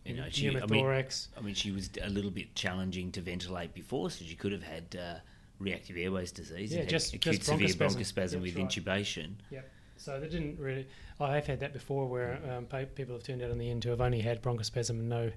you 0.05 0.15
know, 0.15 0.25
she, 0.29 0.47
I 0.49 0.65
mean, 0.65 0.85
I 0.85 1.41
mean, 1.41 1.53
she 1.53 1.71
was 1.71 1.89
a 2.01 2.09
little 2.09 2.31
bit 2.31 2.55
challenging 2.55 3.11
to 3.11 3.21
ventilate 3.21 3.73
before, 3.73 4.09
so 4.09 4.25
she 4.25 4.35
could 4.35 4.51
have 4.51 4.63
had 4.63 4.97
uh, 4.99 5.19
reactive 5.59 5.97
airways 5.97 6.31
disease. 6.31 6.73
Yeah, 6.73 6.85
just 6.85 7.13
acute 7.13 7.35
just 7.35 7.47
severe 7.47 7.67
bronchospasm 7.67 8.41
with 8.41 8.55
right. 8.55 8.67
intubation. 8.67 9.33
Yeah. 9.51 9.61
So 9.97 10.19
they 10.19 10.29
didn't 10.29 10.57
really. 10.57 10.87
I 11.19 11.35
have 11.35 11.45
had 11.45 11.59
that 11.59 11.73
before, 11.73 12.07
where 12.07 12.39
um, 12.49 12.65
people 12.95 13.13
have 13.15 13.23
turned 13.23 13.43
out 13.43 13.51
in 13.51 13.57
the 13.57 13.69
end 13.69 13.83
to 13.83 13.89
have 13.89 14.01
only 14.01 14.21
had 14.21 14.41
bronchospasm 14.41 14.91
and 14.91 15.09
no 15.09 15.31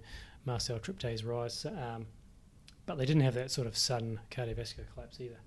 mast 0.46 0.66
cell 0.66 0.78
tryptase 0.78 1.26
rise, 1.26 1.66
um, 1.66 2.06
but 2.86 2.96
they 2.96 3.04
didn't 3.04 3.22
have 3.22 3.34
that 3.34 3.50
sort 3.50 3.66
of 3.66 3.76
sudden 3.76 4.20
cardiovascular 4.30 4.86
collapse 4.94 5.20
either. 5.20 5.40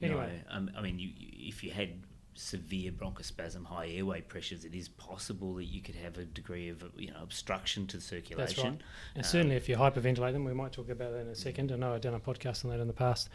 Anyway, 0.00 0.42
no, 0.50 0.56
um, 0.56 0.70
I 0.76 0.82
mean, 0.82 0.98
you, 0.98 1.10
if 1.18 1.64
you 1.64 1.70
had 1.70 1.90
severe 2.34 2.92
bronchospasm, 2.92 3.64
high 3.66 3.88
airway 3.90 4.20
pressures, 4.22 4.64
it 4.64 4.74
is 4.74 4.88
possible 4.88 5.54
that 5.54 5.64
you 5.64 5.80
could 5.82 5.94
have 5.96 6.16
a 6.18 6.24
degree 6.24 6.68
of 6.68 6.82
you 6.96 7.10
know 7.10 7.18
obstruction 7.22 7.86
to 7.88 7.96
the 7.98 8.02
circulation. 8.02 8.36
That's 8.36 8.58
right. 8.58 8.66
And 9.14 9.24
um, 9.24 9.30
certainly, 9.30 9.56
if 9.56 9.68
you 9.68 9.76
hyperventilate 9.76 10.32
them, 10.32 10.44
we 10.44 10.54
might 10.54 10.72
talk 10.72 10.88
about 10.88 11.12
that 11.12 11.20
in 11.20 11.28
a 11.28 11.34
second. 11.34 11.72
I 11.72 11.76
know 11.76 11.94
I've 11.94 12.00
done 12.00 12.14
a 12.14 12.20
podcast 12.20 12.64
on 12.64 12.70
that 12.70 12.80
in 12.80 12.86
the 12.86 12.92
past. 12.92 13.28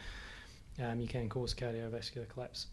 um, 0.84 1.00
you 1.00 1.08
can 1.08 1.28
cause 1.30 1.54
cardiovascular 1.54 2.28
collapse. 2.28 2.68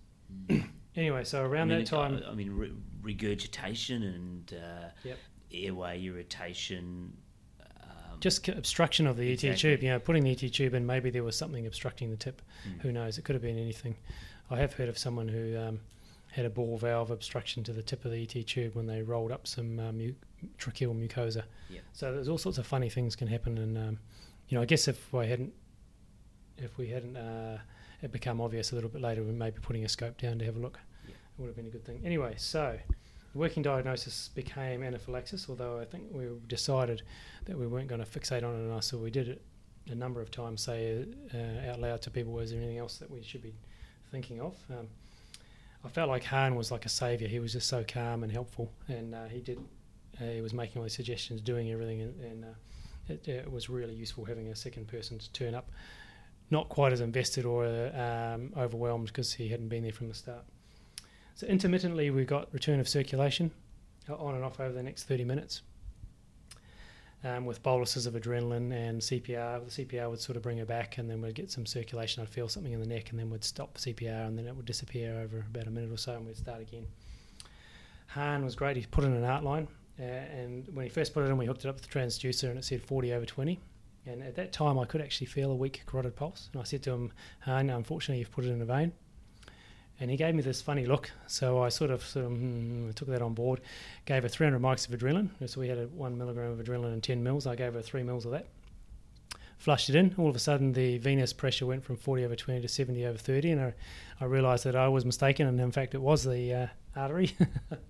Mm. 0.49 0.69
Anyway, 0.97 1.25
so 1.25 1.43
around 1.43 1.73
I 1.73 1.75
mean, 1.75 1.85
that 1.85 1.90
time, 1.90 2.23
I, 2.31 2.35
mean, 2.35 2.52
re- 2.57 2.71
regurgitation 3.02 4.04
and 4.04 4.54
uh, 4.54 4.88
Yep. 5.02 5.19
airway 5.52 6.04
irritation. 6.04 7.12
Um, 7.83 8.21
just 8.21 8.47
obstruction 8.49 9.09
of 9.09 9.16
the 9.16 9.25
ET 9.33 9.33
Exactly. 9.43 9.57
tube. 9.73 9.83
You 9.83 9.90
know, 9.90 9.99
putting 9.99 10.23
the 10.23 10.31
ET 10.31 10.52
tube 10.52 10.73
in, 10.73 10.87
maybe 10.87 11.11
there 11.11 11.25
was 11.25 11.37
something 11.37 11.66
obstructing 11.66 12.11
the 12.12 12.16
tip. 12.16 12.40
mm. 12.69 12.81
Who 12.83 12.93
knows? 12.93 13.19
It 13.19 13.25
could 13.25 13.35
have 13.35 13.43
been 13.43 13.59
anything. 13.59 13.97
I 14.50 14.59
have 14.59 14.75
heard 14.75 14.88
of 14.88 14.97
someone 14.97 15.26
who 15.26 15.59
um, 15.59 15.81
had 16.34 16.44
a 16.44 16.50
ball 16.50 16.76
valve 16.76 17.10
obstruction 17.10 17.62
to 17.62 17.72
the 17.72 17.82
tip 17.82 18.04
of 18.04 18.10
the 18.10 18.22
ET 18.22 18.46
tube 18.46 18.74
when 18.74 18.86
they 18.86 19.02
rolled 19.02 19.30
up 19.30 19.46
some 19.46 19.78
um, 19.78 19.98
mu- 19.98 20.14
tracheal 20.58 20.92
mucosa. 20.92 21.44
Yep. 21.70 21.82
So 21.92 22.12
there's 22.12 22.28
all 22.28 22.38
sorts 22.38 22.58
of 22.58 22.66
funny 22.66 22.90
things 22.90 23.14
can 23.14 23.28
happen, 23.28 23.56
and 23.58 23.78
um, 23.78 23.98
you 24.48 24.56
know, 24.56 24.62
I 24.62 24.64
guess 24.64 24.88
if 24.88 25.14
I 25.14 25.26
hadn't, 25.26 25.52
if 26.58 26.76
we 26.76 26.88
hadn't, 26.88 27.16
uh, 27.16 27.58
it 28.02 28.10
become 28.10 28.40
obvious 28.40 28.72
a 28.72 28.74
little 28.74 28.90
bit 28.90 29.00
later, 29.00 29.22
we 29.22 29.30
may 29.30 29.50
be 29.50 29.60
putting 29.60 29.84
a 29.84 29.88
scope 29.88 30.18
down 30.18 30.38
to 30.40 30.44
have 30.44 30.56
a 30.56 30.58
look. 30.58 30.80
Yep. 31.06 31.16
It 31.16 31.40
would 31.40 31.46
have 31.46 31.56
been 31.56 31.66
a 31.66 31.70
good 31.70 31.84
thing. 31.84 32.00
Anyway, 32.04 32.34
so 32.36 32.76
the 33.32 33.38
working 33.38 33.62
diagnosis 33.62 34.30
became 34.34 34.82
anaphylaxis, 34.82 35.48
although 35.48 35.78
I 35.78 35.84
think 35.84 36.04
we 36.10 36.26
decided 36.48 37.02
that 37.44 37.56
we 37.56 37.68
weren't 37.68 37.88
going 37.88 38.04
to 38.04 38.06
fixate 38.06 38.42
on 38.42 38.54
it 38.56 38.64
enough, 38.64 38.82
so 38.82 38.98
we 38.98 39.10
did 39.10 39.28
it 39.28 39.42
a 39.88 39.94
number 39.94 40.20
of 40.20 40.32
times, 40.32 40.62
say 40.62 41.06
uh, 41.32 41.70
out 41.70 41.80
loud 41.80 42.02
to 42.02 42.10
people, 42.10 42.40
is 42.40 42.50
there 42.50 42.58
anything 42.58 42.78
else 42.78 42.96
that 42.98 43.08
we 43.10 43.22
should 43.22 43.42
be 43.42 43.54
thinking 44.10 44.40
of? 44.40 44.56
Um, 44.70 44.88
I 45.84 45.88
felt 45.88 46.08
like 46.08 46.24
Hahn 46.24 46.54
was 46.54 46.70
like 46.70 46.86
a 46.86 46.88
saviour. 46.88 47.28
He 47.28 47.40
was 47.40 47.52
just 47.52 47.68
so 47.68 47.84
calm 47.86 48.22
and 48.22 48.32
helpful, 48.32 48.72
and 48.88 49.14
uh, 49.14 49.26
he 49.26 49.40
did. 49.40 49.58
Uh, 50.20 50.24
he 50.26 50.40
was 50.40 50.54
making 50.54 50.78
all 50.78 50.84
these 50.84 50.94
suggestions, 50.94 51.40
doing 51.40 51.70
everything, 51.70 52.00
and, 52.00 52.20
and 52.20 52.44
uh, 52.44 52.48
it, 53.08 53.28
it 53.28 53.52
was 53.52 53.68
really 53.68 53.94
useful 53.94 54.24
having 54.24 54.48
a 54.48 54.56
second 54.56 54.88
person 54.88 55.18
to 55.18 55.30
turn 55.32 55.54
up, 55.54 55.70
not 56.50 56.68
quite 56.68 56.92
as 56.92 57.00
invested 57.00 57.44
or 57.44 57.66
um, 57.66 58.52
overwhelmed 58.56 59.08
because 59.08 59.34
he 59.34 59.48
hadn't 59.48 59.68
been 59.68 59.82
there 59.82 59.92
from 59.92 60.08
the 60.08 60.14
start. 60.14 60.44
So 61.34 61.46
intermittently, 61.46 62.10
we 62.10 62.24
got 62.24 62.52
return 62.54 62.80
of 62.80 62.88
circulation 62.88 63.50
uh, 64.08 64.14
on 64.14 64.36
and 64.36 64.44
off 64.44 64.60
over 64.60 64.72
the 64.72 64.82
next 64.82 65.04
30 65.04 65.24
minutes 65.24 65.62
um, 67.25 67.47
with 67.47 67.62
boluses 67.62 68.07
of 68.07 68.14
adrenaline 68.14 68.73
and 68.73 69.00
CPR. 69.00 69.64
The 69.64 69.85
CPR 69.85 70.11
would 70.11 70.21
sort 70.21 70.37
of 70.37 70.43
bring 70.43 70.59
her 70.59 70.66
back, 70.66 70.99
and 70.99 71.11
then 71.11 71.23
we'd 71.23 71.35
get 71.35 71.50
some 71.50 71.66
circulation. 71.66 72.23
I'd 72.23 72.28
feel 72.28 72.49
something 72.49 72.73
in 72.73 72.81
the 72.81 72.87
neck, 72.87 73.11
and 73.11 73.19
then 73.19 73.31
we'd 73.31 73.45
stop 73.45 73.78
CPR, 73.78 74.26
and 74.26 74.38
then 74.38 74.47
it 74.47 74.54
would 74.54 74.66
disappear 74.66 75.19
over 75.21 75.38
about 75.38 75.66
a 75.66 75.71
minute 75.71 75.90
or 75.90 75.97
so, 75.97 76.12
and 76.12 76.26
we'd 76.26 76.37
start 76.37 76.61
again. 76.61 76.87
Hahn 78.09 78.45
was 78.45 78.54
great. 78.54 78.76
He 78.76 78.87
put 78.87 79.04
in 79.04 79.14
an 79.14 79.25
art 79.25 79.43
line, 79.43 79.66
uh, 79.99 80.02
and 80.02 80.69
when 80.75 80.85
he 80.85 80.90
first 80.90 81.14
put 81.14 81.25
it 81.25 81.31
in, 81.31 81.38
we 81.38 81.47
hooked 81.47 81.64
it 81.64 81.69
up 81.69 81.76
with 81.76 81.88
the 81.88 81.99
transducer, 81.99 82.50
and 82.50 82.59
it 82.59 82.64
said 82.64 82.83
40 82.83 83.12
over 83.14 83.26
20. 83.26 83.59
And 84.07 84.23
at 84.23 84.35
that 84.35 84.52
time, 84.52 84.78
I 84.78 84.85
could 84.85 85.00
actually 85.00 85.28
feel 85.28 85.50
a 85.50 85.54
weak 85.54 85.83
carotid 85.87 86.14
pulse. 86.14 86.50
And 86.52 86.61
I 86.61 86.64
said 86.64 86.83
to 86.83 86.93
him, 86.93 87.12
Hahn, 87.40 87.71
unfortunately, 87.71 88.19
you've 88.19 88.31
put 88.31 88.45
it 88.45 88.50
in 88.50 88.61
a 88.61 88.66
vein. 88.66 88.93
And 90.00 90.10
he 90.10 90.16
gave 90.16 90.34
me 90.34 90.42
this 90.42 90.60
funny 90.60 90.86
look. 90.86 91.10
So 91.26 91.62
I 91.62 91.68
sort 91.68 91.90
of, 91.90 92.02
sort 92.04 92.26
of 92.26 92.32
hmm, 92.32 92.90
took 92.90 93.08
that 93.08 93.22
on 93.22 93.34
board, 93.34 93.60
gave 94.06 94.24
her 94.24 94.28
300 94.28 94.60
mics 94.60 94.88
of 94.88 94.98
adrenaline. 94.98 95.30
So 95.48 95.60
we 95.60 95.68
had 95.68 95.78
a 95.78 95.86
one 95.86 96.18
milligram 96.18 96.50
of 96.50 96.58
adrenaline 96.58 96.92
and 96.92 97.02
10 97.02 97.22
mils. 97.22 97.46
I 97.46 97.54
gave 97.54 97.74
her 97.74 97.82
three 97.82 98.02
mils 98.02 98.24
of 98.24 98.32
that. 98.32 98.46
Flushed 99.56 99.88
it 99.88 99.94
in. 99.94 100.14
All 100.18 100.28
of 100.28 100.34
a 100.34 100.40
sudden, 100.40 100.72
the 100.72 100.98
venous 100.98 101.32
pressure 101.32 101.64
went 101.64 101.84
from 101.84 101.96
40 101.96 102.24
over 102.24 102.36
20 102.36 102.60
to 102.60 102.68
70 102.68 103.06
over 103.06 103.18
30. 103.18 103.52
And 103.52 103.60
I, 103.60 103.74
I 104.20 104.24
realised 104.24 104.64
that 104.64 104.74
I 104.74 104.88
was 104.88 105.04
mistaken. 105.04 105.46
And 105.46 105.60
in 105.60 105.70
fact, 105.70 105.94
it 105.94 106.00
was 106.00 106.24
the 106.24 106.52
uh, 106.52 106.66
artery. 106.96 107.36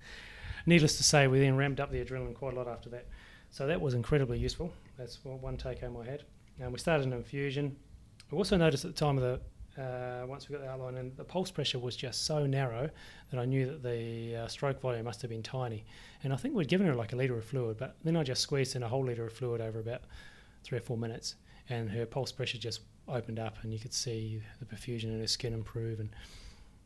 Needless 0.67 0.97
to 0.99 1.03
say, 1.03 1.27
we 1.27 1.41
then 1.41 1.57
ramped 1.57 1.81
up 1.81 1.91
the 1.91 2.05
adrenaline 2.05 2.35
quite 2.35 2.53
a 2.53 2.57
lot 2.57 2.69
after 2.69 2.91
that. 2.91 3.07
So 3.51 3.67
that 3.67 3.81
was 3.81 3.95
incredibly 3.95 4.39
useful. 4.39 4.73
That's 4.99 5.19
one 5.25 5.57
take 5.57 5.81
home 5.81 5.97
I 5.97 6.05
had. 6.05 6.25
And 6.61 6.73
we 6.73 6.79
started 6.79 7.07
an 7.07 7.13
infusion. 7.13 7.77
I 8.33 8.37
also 8.37 8.57
noticed 8.57 8.85
at 8.85 8.95
the 8.95 8.99
time 8.99 9.17
of 9.17 9.23
the 9.23 9.41
uh, 9.79 10.27
once 10.27 10.49
we 10.49 10.55
got 10.55 10.63
the 10.63 10.71
art 10.71 10.81
line, 10.81 10.97
and 10.97 11.17
the 11.17 11.25
pulse 11.25 11.51
pressure 11.51 11.79
was 11.79 11.97
just 11.97 12.25
so 12.25 12.47
narrow 12.47 12.89
that 13.31 13.41
I 13.41 13.45
knew 13.45 13.67
that 13.67 13.83
the 13.83 14.37
uh, 14.37 14.49
stroke 14.49 14.81
volume 14.81 15.05
must 15.05 15.21
have 15.23 15.31
been 15.31 15.43
tiny. 15.43 15.85
And 16.23 16.33
I 16.33 16.37
think 16.37 16.55
we'd 16.55 16.69
given 16.69 16.87
her 16.87 16.95
like 16.95 17.13
a 17.13 17.17
litre 17.17 17.37
of 17.37 17.45
fluid, 17.45 17.77
but 17.79 17.97
then 18.05 18.17
I 18.17 18.23
just 18.23 18.43
squeezed 18.43 18.77
in 18.77 18.83
a 18.83 18.89
whole 18.89 19.05
litre 19.05 19.27
of 19.27 19.33
fluid 19.33 19.61
over 19.61 19.81
about 19.81 20.03
three 20.63 20.79
or 20.79 20.83
four 20.83 20.97
minutes, 20.97 21.37
and 21.69 21.91
her 21.91 22.07
pulse 22.07 22.33
pressure 22.33 22.59
just 22.59 22.81
opened 23.09 23.39
up, 23.39 23.57
and 23.63 23.73
you 23.73 23.79
could 23.79 23.93
see 23.93 24.41
the 24.61 24.65
perfusion 24.65 25.05
in 25.05 25.21
her 25.21 25.27
skin 25.27 25.53
improve. 25.53 26.01
And 26.01 26.11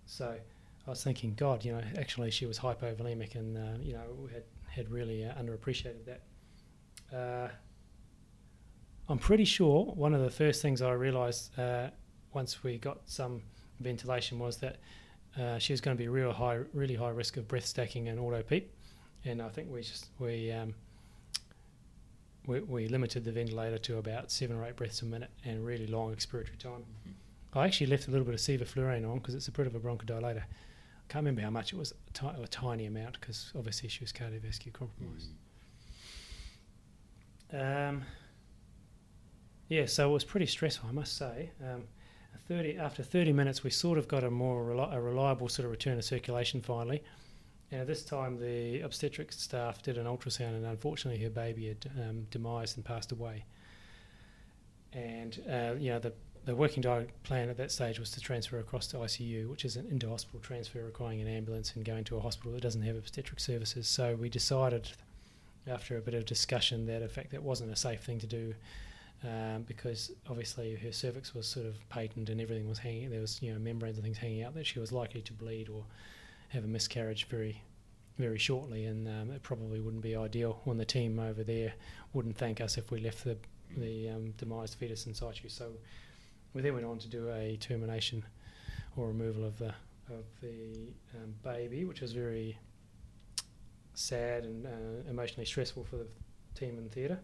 so 0.06 0.34
I 0.86 0.90
was 0.90 1.04
thinking, 1.04 1.34
God, 1.34 1.64
you 1.64 1.72
know, 1.72 1.82
actually 1.98 2.30
she 2.30 2.46
was 2.46 2.58
hypovolemic, 2.58 3.34
and 3.34 3.56
uh, 3.56 3.78
you 3.82 3.92
know, 3.92 4.04
we 4.22 4.32
had 4.32 4.44
had 4.68 4.90
really 4.90 5.24
uh, 5.24 5.34
underappreciated 5.34 6.04
that. 6.06 7.16
Uh, 7.16 7.48
I'm 9.08 9.18
pretty 9.18 9.44
sure 9.44 9.84
one 9.86 10.14
of 10.14 10.20
the 10.20 10.30
first 10.30 10.60
things 10.60 10.82
I 10.82 10.92
realised 10.92 11.58
uh, 11.58 11.88
once 12.38 12.62
we 12.62 12.78
got 12.78 13.00
some 13.06 13.42
ventilation 13.80 14.38
was 14.38 14.58
that 14.58 14.76
uh, 15.36 15.58
she 15.58 15.72
was 15.72 15.80
going 15.80 15.96
to 15.96 16.00
be 16.00 16.06
real 16.06 16.32
high, 16.32 16.60
really 16.72 16.94
high 16.94 17.08
risk 17.08 17.36
of 17.36 17.48
breath 17.48 17.66
stacking 17.66 18.06
and 18.08 18.20
auto 18.20 18.40
peep, 18.42 18.72
and 19.24 19.42
I 19.42 19.48
think 19.48 19.68
we 19.72 19.80
just 19.82 20.06
we, 20.20 20.52
um, 20.52 20.72
we 22.46 22.60
we 22.60 22.86
limited 22.86 23.24
the 23.24 23.32
ventilator 23.32 23.76
to 23.78 23.98
about 23.98 24.30
seven 24.30 24.56
or 24.56 24.64
eight 24.64 24.76
breaths 24.76 25.02
a 25.02 25.04
minute 25.04 25.30
and 25.44 25.66
really 25.66 25.88
long 25.88 26.14
expiratory 26.14 26.58
time. 26.58 26.84
I 27.54 27.66
actually 27.66 27.88
left 27.88 28.06
a 28.06 28.12
little 28.12 28.24
bit 28.24 28.34
of 28.34 28.40
sevoflurane 28.40 29.04
on 29.10 29.18
because 29.18 29.34
it's 29.34 29.48
a 29.48 29.52
bit 29.52 29.66
of 29.66 29.74
a 29.74 29.80
bronchodilator. 29.80 30.42
I 30.42 31.06
can't 31.08 31.24
remember 31.24 31.40
how 31.40 31.50
much 31.50 31.72
it 31.72 31.76
was, 31.76 31.92
a, 31.92 32.12
ti- 32.12 32.40
a 32.40 32.46
tiny 32.46 32.86
amount 32.86 33.18
because 33.18 33.50
obviously 33.56 33.88
she 33.88 34.00
was 34.00 34.12
cardiovascular 34.12 34.74
compromised. 34.74 35.30
Um, 37.52 38.04
yeah, 39.68 39.86
so 39.86 40.08
it 40.10 40.12
was 40.12 40.24
pretty 40.24 40.46
stressful, 40.46 40.88
I 40.88 40.92
must 40.92 41.16
say. 41.16 41.50
Um, 41.64 41.82
30, 42.48 42.78
after 42.78 43.02
30 43.02 43.32
minutes, 43.32 43.62
we 43.62 43.70
sort 43.70 43.98
of 43.98 44.08
got 44.08 44.24
a 44.24 44.30
more 44.30 44.70
a 44.70 45.00
reliable 45.00 45.48
sort 45.48 45.66
of 45.66 45.70
return 45.70 45.98
of 45.98 46.04
circulation 46.04 46.62
finally. 46.62 47.02
And 47.70 47.82
at 47.82 47.86
this 47.86 48.02
time, 48.02 48.40
the 48.40 48.80
obstetric 48.80 49.30
staff 49.32 49.82
did 49.82 49.98
an 49.98 50.06
ultrasound, 50.06 50.54
and 50.54 50.64
unfortunately, 50.64 51.22
her 51.22 51.30
baby 51.30 51.68
had 51.68 51.90
um, 52.00 52.26
demised 52.30 52.76
and 52.76 52.84
passed 52.84 53.12
away. 53.12 53.44
And 54.94 55.38
uh, 55.50 55.74
you 55.78 55.90
know, 55.90 55.98
the 55.98 56.14
the 56.46 56.54
working 56.54 56.82
plan 57.24 57.50
at 57.50 57.58
that 57.58 57.70
stage 57.70 57.98
was 57.98 58.10
to 58.12 58.20
transfer 58.20 58.58
across 58.58 58.86
to 58.86 58.96
ICU, 58.96 59.50
which 59.50 59.66
is 59.66 59.76
an 59.76 59.86
inter-hospital 59.90 60.40
transfer 60.40 60.82
requiring 60.82 61.20
an 61.20 61.28
ambulance 61.28 61.74
and 61.76 61.84
going 61.84 62.04
to 62.04 62.16
a 62.16 62.20
hospital 62.20 62.52
that 62.52 62.62
doesn't 62.62 62.80
have 62.80 62.96
obstetric 62.96 63.38
services. 63.38 63.86
So 63.86 64.14
we 64.14 64.30
decided, 64.30 64.90
after 65.66 65.98
a 65.98 66.00
bit 66.00 66.14
of 66.14 66.24
discussion, 66.24 66.86
that 66.86 67.02
in 67.02 67.08
fact 67.10 67.32
that 67.32 67.42
wasn't 67.42 67.70
a 67.70 67.76
safe 67.76 68.00
thing 68.00 68.18
to 68.20 68.26
do 68.26 68.54
um, 69.24 69.62
because 69.66 70.12
obviously 70.28 70.76
her 70.76 70.92
cervix 70.92 71.34
was 71.34 71.46
sort 71.46 71.66
of 71.66 71.76
patent 71.88 72.28
and 72.28 72.40
everything 72.40 72.68
was 72.68 72.78
hanging. 72.78 73.10
There 73.10 73.20
was 73.20 73.42
you 73.42 73.52
know 73.52 73.58
membranes 73.58 73.96
and 73.96 74.04
things 74.04 74.18
hanging 74.18 74.42
out 74.42 74.54
that 74.54 74.66
she 74.66 74.78
was 74.78 74.92
likely 74.92 75.22
to 75.22 75.32
bleed 75.32 75.68
or 75.68 75.84
have 76.50 76.64
a 76.64 76.68
miscarriage 76.68 77.26
very, 77.28 77.62
very 78.18 78.38
shortly, 78.38 78.86
and 78.86 79.06
um, 79.08 79.30
it 79.30 79.42
probably 79.42 79.80
wouldn't 79.80 80.02
be 80.02 80.16
ideal. 80.16 80.60
When 80.64 80.78
the 80.78 80.84
team 80.84 81.18
over 81.18 81.42
there 81.42 81.72
wouldn't 82.12 82.36
thank 82.36 82.60
us 82.60 82.78
if 82.78 82.90
we 82.90 83.00
left 83.00 83.24
the 83.24 83.36
the 83.76 84.08
um, 84.08 84.30
demised 84.38 84.76
fetus 84.76 85.06
in 85.06 85.14
situ. 85.14 85.48
So 85.48 85.72
we 86.54 86.62
then 86.62 86.74
went 86.74 86.86
on 86.86 86.98
to 86.98 87.08
do 87.08 87.30
a 87.30 87.56
termination 87.60 88.24
or 88.96 89.08
removal 89.08 89.44
of 89.44 89.58
the 89.58 89.74
of 90.10 90.24
the 90.40 90.92
um, 91.14 91.34
baby, 91.42 91.84
which 91.84 92.00
was 92.00 92.12
very 92.12 92.56
sad 93.94 94.44
and 94.44 94.64
uh, 94.66 95.10
emotionally 95.10 95.44
stressful 95.44 95.84
for 95.84 95.96
the 95.96 96.06
team 96.54 96.78
in 96.78 96.88
theatre. 96.88 97.18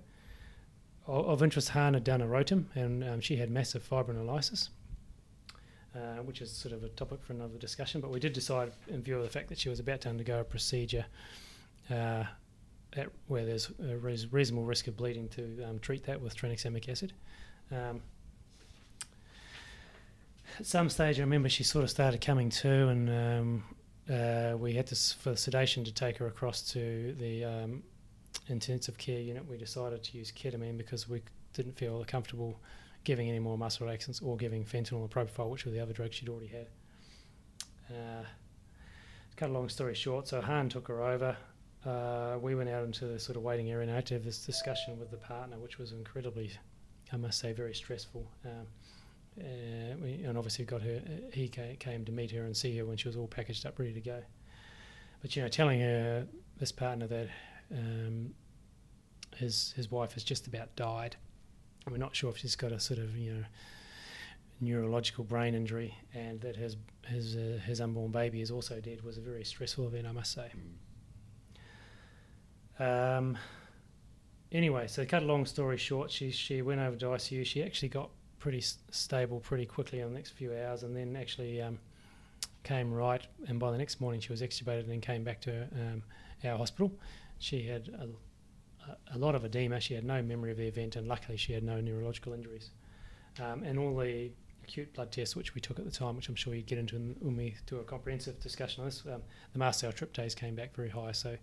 Of 1.06 1.42
interest, 1.42 1.68
Hahn 1.70 1.92
had 1.92 2.02
done 2.04 2.22
a 2.22 2.26
ROTEM, 2.26 2.70
and 2.74 3.04
um, 3.04 3.20
she 3.20 3.36
had 3.36 3.50
massive 3.50 3.86
fibrinolysis, 3.86 4.70
uh, 5.94 6.22
which 6.22 6.40
is 6.40 6.50
sort 6.50 6.72
of 6.72 6.82
a 6.82 6.88
topic 6.88 7.22
for 7.22 7.34
another 7.34 7.58
discussion. 7.58 8.00
But 8.00 8.10
we 8.10 8.18
did 8.18 8.32
decide, 8.32 8.72
in 8.88 9.02
view 9.02 9.16
of 9.16 9.22
the 9.22 9.28
fact 9.28 9.48
that 9.50 9.58
she 9.58 9.68
was 9.68 9.80
about 9.80 10.00
to 10.02 10.08
undergo 10.08 10.40
a 10.40 10.44
procedure 10.44 11.04
uh, 11.90 12.24
at, 12.94 13.08
where 13.26 13.44
there's 13.44 13.70
a 13.86 13.98
res- 13.98 14.32
reasonable 14.32 14.64
risk 14.64 14.86
of 14.86 14.96
bleeding, 14.96 15.28
to 15.28 15.62
um, 15.64 15.78
treat 15.78 16.04
that 16.04 16.22
with 16.22 16.34
tranexamic 16.34 16.88
acid. 16.88 17.12
Um, 17.70 18.00
at 20.58 20.64
some 20.64 20.88
stage, 20.88 21.18
I 21.18 21.22
remember 21.22 21.50
she 21.50 21.64
sort 21.64 21.84
of 21.84 21.90
started 21.90 22.22
coming 22.22 22.48
to, 22.48 22.88
and 22.88 23.10
um, 23.10 23.64
uh, 24.10 24.56
we 24.56 24.72
had 24.72 24.86
to, 24.86 24.94
for 24.94 25.36
sedation, 25.36 25.84
to 25.84 25.92
take 25.92 26.16
her 26.16 26.26
across 26.26 26.62
to 26.72 27.14
the 27.18 27.44
um, 27.44 27.82
intensive 28.48 28.98
care 28.98 29.20
unit. 29.20 29.48
We 29.48 29.56
decided 29.56 30.02
to 30.04 30.18
use 30.18 30.32
ketamine 30.32 30.76
because 30.76 31.08
we 31.08 31.22
didn't 31.52 31.76
feel 31.78 32.04
comfortable 32.06 32.60
giving 33.04 33.28
any 33.28 33.38
more 33.38 33.56
muscle 33.56 33.86
relaxants 33.86 34.22
or 34.22 34.36
giving 34.36 34.64
fentanyl 34.64 35.00
or 35.00 35.08
propofol, 35.08 35.50
which 35.50 35.64
were 35.64 35.70
the 35.70 35.80
other 35.80 35.92
drugs 35.92 36.16
she'd 36.16 36.28
already 36.28 36.48
had. 36.48 36.66
Uh, 37.90 38.24
cut 39.36 39.50
a 39.50 39.52
long 39.52 39.68
story 39.68 39.94
short, 39.94 40.26
so 40.26 40.40
Han 40.40 40.68
took 40.68 40.88
her 40.88 41.02
over. 41.02 41.36
Uh, 41.84 42.38
we 42.40 42.54
went 42.54 42.70
out 42.70 42.84
into 42.84 43.04
the 43.04 43.18
sort 43.18 43.36
of 43.36 43.42
waiting 43.42 43.70
area 43.70 43.92
had 43.92 44.06
to 44.06 44.14
have 44.14 44.24
this 44.24 44.44
discussion 44.44 44.98
with 44.98 45.10
the 45.10 45.18
partner, 45.18 45.58
which 45.58 45.78
was 45.78 45.92
incredibly, 45.92 46.50
I 47.12 47.18
must 47.18 47.38
say, 47.38 47.52
very 47.52 47.74
stressful. 47.74 48.26
Um, 48.44 48.66
uh, 49.38 50.06
and 50.06 50.38
obviously 50.38 50.64
got 50.64 50.80
her. 50.80 51.02
He 51.32 51.48
ca- 51.48 51.76
came 51.78 52.04
to 52.04 52.12
meet 52.12 52.30
her 52.30 52.44
and 52.44 52.56
see 52.56 52.76
her 52.78 52.86
when 52.86 52.96
she 52.96 53.08
was 53.08 53.16
all 53.16 53.26
packaged 53.26 53.66
up, 53.66 53.78
ready 53.78 53.92
to 53.92 54.00
go. 54.00 54.22
But 55.20 55.34
you 55.34 55.42
know, 55.42 55.48
telling 55.48 55.80
her 55.80 56.26
this 56.58 56.70
partner 56.70 57.06
that 57.08 57.28
um, 57.72 58.34
his 59.36 59.72
his 59.76 59.90
wife 59.90 60.12
has 60.12 60.24
just 60.24 60.46
about 60.46 60.74
died. 60.76 61.16
We're 61.90 61.98
not 61.98 62.16
sure 62.16 62.30
if 62.30 62.38
she's 62.38 62.56
got 62.56 62.72
a 62.72 62.80
sort 62.80 62.98
of 62.98 63.16
you 63.16 63.34
know 63.34 63.44
neurological 64.60 65.24
brain 65.24 65.54
injury, 65.54 65.96
and 66.14 66.40
that 66.40 66.56
his 66.56 66.76
his 67.06 67.36
uh, 67.36 67.58
his 67.64 67.80
unborn 67.80 68.10
baby 68.10 68.40
is 68.40 68.50
also 68.50 68.80
dead 68.80 69.02
was 69.02 69.18
a 69.18 69.20
very 69.20 69.44
stressful 69.44 69.86
event, 69.86 70.06
I 70.06 70.12
must 70.12 70.32
say. 70.32 70.50
Um, 72.78 73.38
anyway, 74.50 74.86
so 74.86 75.04
cut 75.04 75.22
a 75.22 75.26
long 75.26 75.46
story 75.46 75.76
short, 75.76 76.10
she 76.10 76.30
she 76.30 76.62
went 76.62 76.80
over 76.80 76.96
to 76.96 77.06
ICU. 77.06 77.44
She 77.44 77.62
actually 77.62 77.88
got 77.88 78.10
pretty 78.38 78.58
s- 78.58 78.78
stable 78.90 79.40
pretty 79.40 79.66
quickly 79.66 80.00
in 80.00 80.08
the 80.08 80.14
next 80.14 80.30
few 80.30 80.52
hours, 80.54 80.82
and 80.82 80.96
then 80.96 81.16
actually 81.16 81.60
um, 81.60 81.78
came 82.62 82.92
right. 82.92 83.26
And 83.46 83.58
by 83.58 83.70
the 83.70 83.78
next 83.78 84.00
morning, 84.00 84.20
she 84.20 84.32
was 84.32 84.42
extubated 84.42 84.90
and 84.90 85.02
came 85.02 85.24
back 85.24 85.40
to 85.42 85.62
um, 85.72 86.02
our 86.44 86.56
hospital. 86.56 86.92
She 87.38 87.66
had 87.66 87.88
a, 87.88 89.14
a, 89.14 89.18
lot 89.18 89.34
of 89.34 89.44
edema. 89.44 89.80
She 89.80 89.94
had 89.94 90.04
no 90.04 90.22
memory 90.22 90.50
of 90.50 90.56
the 90.56 90.66
event, 90.66 90.96
and 90.96 91.06
luckily, 91.06 91.36
she 91.36 91.52
had 91.52 91.62
no 91.62 91.80
neurological 91.80 92.32
injuries. 92.32 92.70
Um, 93.40 93.62
and 93.62 93.78
all 93.78 93.96
the 93.96 94.30
acute 94.64 94.92
blood 94.94 95.12
tests, 95.12 95.36
which 95.36 95.54
we 95.54 95.60
took 95.60 95.78
at 95.78 95.84
the 95.84 95.90
time, 95.90 96.16
which 96.16 96.28
I'm 96.28 96.34
sure 96.34 96.54
you 96.54 96.62
get 96.62 96.78
into 96.78 96.96
when 96.96 97.36
we 97.36 97.54
do 97.66 97.78
a 97.78 97.84
comprehensive 97.84 98.40
discussion 98.40 98.80
on 98.80 98.88
this, 98.88 99.02
um, 99.12 99.22
the 99.52 99.58
mast 99.58 99.80
cell 99.80 99.92
tryptase 99.92 100.34
came 100.34 100.54
back 100.54 100.74
very 100.74 100.88
high. 100.88 101.12
So 101.12 101.36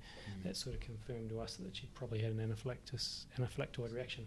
that 0.44 0.58
sort 0.58 0.76
of 0.76 0.82
confirmed 0.82 1.30
to 1.30 1.40
us 1.40 1.56
that 1.58 1.76
she 1.76 1.88
probably 1.94 2.20
had 2.20 2.32
an 2.32 2.40
anaphylactis, 2.40 3.26
anaphylactoid 3.38 3.94
reaction. 3.94 4.26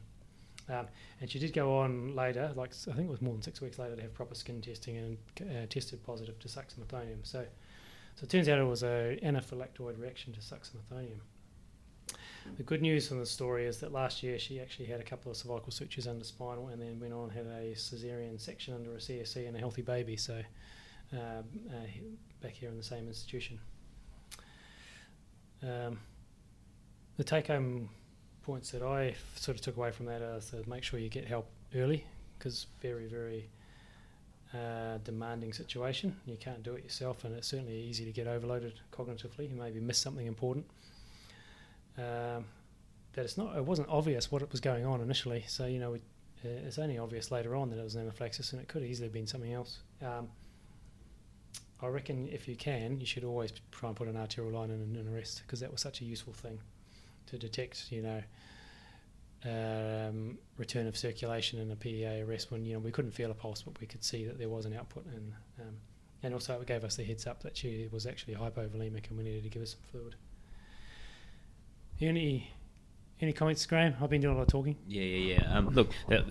Um, 0.69 0.87
and 1.21 1.31
she 1.31 1.39
did 1.39 1.53
go 1.53 1.79
on 1.79 2.15
later, 2.15 2.53
like 2.57 2.73
I 2.89 2.93
think 2.93 3.09
it 3.09 3.11
was 3.11 3.21
more 3.21 3.35
than 3.35 3.43
six 3.43 3.61
weeks 3.61 3.79
later, 3.79 3.97
to 3.97 4.03
have 4.03 4.15
proper 4.15 4.35
skin 4.35 4.61
testing 4.63 4.97
and 4.97 5.19
uh, 5.43 5.67
tested 5.69 6.03
positive 6.05 6.39
to 6.39 6.49
succinylthonium. 6.49 7.19
So, 7.23 7.45
so 8.15 8.25
it 8.25 8.31
turns 8.31 8.49
out 8.49 8.59
it 8.59 8.65
was 8.65 8.83
an 8.83 9.19
anaphylactoid 9.23 9.99
reaction 9.99 10.33
to 10.33 10.41
succinylthonium. 10.41 11.21
The 12.57 12.63
good 12.63 12.83
news 12.83 13.09
from 13.09 13.19
the 13.19 13.27
story 13.27 13.67
is 13.67 13.79
that 13.81 13.93
last 13.93 14.23
year 14.23 14.39
she 14.39 14.61
actually 14.61 14.87
had 14.87 15.01
a 15.01 15.03
couple 15.03 15.31
of 15.31 15.37
cervical 15.37 15.73
sutures 15.73 16.07
under 16.07 16.25
spinal 16.25 16.69
and 16.69 16.81
then 16.81 17.01
went 17.01 17.13
on 17.13 17.31
had 17.31 17.47
a 17.47 17.75
caesarean 17.75 18.39
section 18.39 18.75
under 18.75 18.95
a 18.95 18.99
CSE 18.99 19.47
and 19.49 19.57
a 19.57 19.59
healthy 19.59 19.83
baby. 19.83 20.17
So, 20.17 20.43
um, 21.13 21.45
uh, 21.71 21.87
back 22.43 22.53
here 22.53 22.69
in 22.69 22.77
the 22.77 22.83
same 22.83 23.09
institution. 23.09 23.59
Um, 25.63 25.99
the 27.17 27.25
take 27.25 27.47
home 27.47 27.89
points 28.43 28.71
that 28.71 28.83
I 28.83 29.15
sort 29.37 29.57
of 29.57 29.63
took 29.63 29.77
away 29.77 29.91
from 29.91 30.07
that 30.07 30.21
are 30.21 30.41
to 30.51 30.69
make 30.69 30.85
sure 30.85 31.01
you 31.01 31.09
get 31.09 31.27
help 31.27 31.49
early 31.75 32.05
because 32.39 32.67
very, 32.83 33.07
very 33.07 33.49
uh, 34.53 34.99
demanding 35.05 35.53
situation. 35.53 36.17
You 36.27 36.37
can't 36.37 36.63
do 36.63 36.75
it 36.75 36.85
yourself, 36.85 37.25
and 37.25 37.35
it's 37.35 37.49
certainly 37.49 37.77
easy 37.77 38.05
to 38.05 38.13
get 38.13 38.27
overloaded 38.27 38.75
cognitively 38.93 39.51
You 39.51 39.57
maybe 39.57 39.81
miss 39.81 39.99
something 39.99 40.27
important. 40.27 40.67
Um, 41.99 42.45
that 43.13 43.25
it's 43.25 43.39
not, 43.39 43.57
it 43.57 43.65
wasn't 43.65 43.89
obvious 43.89 44.31
what 44.33 44.51
was 44.51 44.61
going 44.61 44.85
on 44.85 45.01
initially, 45.01 45.45
so 45.47 45.67
you 45.67 45.79
know, 45.79 45.95
uh, 45.95 45.99
it's 46.43 46.79
only 46.79 46.99
obvious 46.99 47.31
later 47.31 47.55
on 47.55 47.71
that 47.71 47.79
it 47.79 47.85
was 47.85 47.95
an 47.95 48.03
anaphylaxis, 48.03 48.53
and 48.53 48.61
it 48.61 48.69
could 48.69 48.83
easily 48.83 49.07
have 49.07 49.13
been 49.13 49.27
something 49.27 49.53
else. 49.53 49.79
Um, 50.03 50.29
I 51.81 51.87
reckon 51.89 52.29
if 52.29 52.49
you 52.49 52.57
can, 52.57 52.99
you 52.99 53.07
should 53.07 53.25
always 53.25 53.53
try 53.71 53.89
and 53.89 53.97
put 53.97 54.09
an 54.09 54.17
arterial 54.17 54.53
line 54.53 54.71
in 54.71 54.97
an 54.97 55.09
arrest 55.13 55.43
because 55.47 55.61
that 55.61 55.71
was 55.71 55.81
such 55.81 56.01
a 56.01 56.05
useful 56.05 56.33
thing 56.33 56.59
to 57.27 57.39
detect, 57.39 57.87
you 57.91 58.03
know, 58.03 58.23
um, 59.45 60.39
return 60.57 60.87
of 60.87 60.97
circulation 60.97 61.61
in 61.61 61.71
a 61.71 61.77
PEA 61.77 62.23
arrest 62.23 62.51
when 62.51 62.65
you 62.65 62.73
know 62.73 62.79
we 62.79 62.91
couldn't 62.91 63.13
feel 63.13 63.31
a 63.31 63.35
pulse, 63.35 63.63
but 63.63 63.79
we 63.81 63.87
could 63.87 64.03
see 64.03 64.25
that 64.25 64.39
there 64.39 64.49
was 64.49 64.65
an 64.65 64.75
output, 64.75 65.05
and 65.07 65.33
um, 65.61 65.75
and 66.23 66.33
also 66.33 66.59
it 66.61 66.67
gave 66.67 66.85
us 66.85 66.97
the 66.97 67.05
heads 67.05 67.27
up 67.27 67.43
that 67.43 67.57
she 67.57 67.89
was 67.93 68.07
actually 68.07 68.35
hypovolemic 68.35 69.09
and 69.09 69.19
we 69.19 69.25
needed 69.25 69.43
to 69.43 69.51
give 69.51 69.61
her 69.61 69.67
some 69.67 69.81
fluid. 69.91 70.15
Any 72.01 72.51
any 73.21 73.33
comments, 73.33 73.65
Graham? 73.67 73.95
I've 74.01 74.11
been 74.11 74.21
doing 74.21 74.35
a 74.35 74.37
lot 74.37 74.43
of 74.43 74.49
talking. 74.49 74.77
Yeah, 74.87 75.03
yeah, 75.03 75.35
yeah. 75.35 75.57
Um, 75.57 75.71
look, 75.71 75.91
that, 76.09 76.25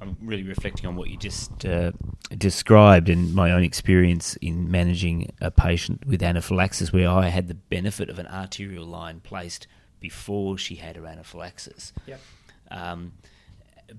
I'm 0.00 0.16
really 0.20 0.42
reflecting 0.42 0.86
on 0.86 0.94
what 0.94 1.08
you 1.08 1.16
just 1.16 1.64
uh, 1.64 1.92
described 2.36 3.08
and 3.08 3.34
my 3.34 3.50
own 3.50 3.64
experience 3.64 4.36
in 4.36 4.70
managing 4.70 5.32
a 5.40 5.50
patient 5.50 6.06
with 6.06 6.22
anaphylaxis, 6.22 6.92
where 6.92 7.08
I 7.08 7.28
had 7.28 7.48
the 7.48 7.54
benefit 7.54 8.10
of 8.10 8.18
an 8.18 8.26
arterial 8.26 8.84
line 8.84 9.20
placed 9.20 9.66
before 9.98 10.58
she 10.58 10.76
had 10.76 10.96
her 10.96 11.06
anaphylaxis. 11.06 11.92
Yep. 12.06 12.20
Um, 12.70 13.12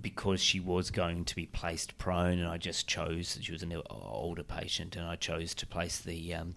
because 0.01 0.41
she 0.41 0.59
was 0.59 0.91
going 0.91 1.25
to 1.25 1.35
be 1.35 1.45
placed 1.47 1.97
prone, 1.97 2.39
and 2.39 2.47
I 2.47 2.57
just 2.57 2.87
chose. 2.87 3.39
She 3.41 3.51
was 3.51 3.63
an 3.63 3.81
older 3.89 4.43
patient, 4.43 4.95
and 4.95 5.07
I 5.07 5.15
chose 5.15 5.55
to 5.55 5.65
place 5.65 5.99
the 5.99 6.33
um, 6.35 6.55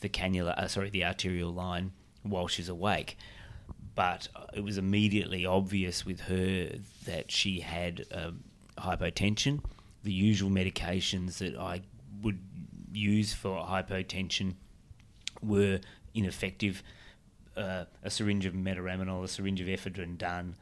the 0.00 0.08
cannula, 0.08 0.56
uh, 0.56 0.68
sorry, 0.68 0.90
the 0.90 1.04
arterial 1.04 1.52
line 1.52 1.92
while 2.22 2.46
she's 2.46 2.68
awake 2.68 3.16
but 3.98 4.28
it 4.54 4.62
was 4.62 4.78
immediately 4.78 5.44
obvious 5.44 6.06
with 6.06 6.20
her 6.20 6.70
that 7.04 7.32
she 7.32 7.58
had 7.58 8.06
um, 8.12 8.44
hypotension. 8.78 9.60
The 10.04 10.12
usual 10.12 10.50
medications 10.50 11.38
that 11.38 11.56
I 11.56 11.80
would 12.22 12.38
use 12.92 13.32
for 13.34 13.60
hypotension 13.64 14.54
were 15.42 15.80
ineffective. 16.14 16.84
Uh, 17.56 17.86
a 18.04 18.08
syringe 18.08 18.46
of 18.46 18.54
metaraminol, 18.54 19.24
a 19.24 19.26
syringe 19.26 19.60
of 19.60 19.66
ephedrine 19.66 20.16
done 20.16 20.54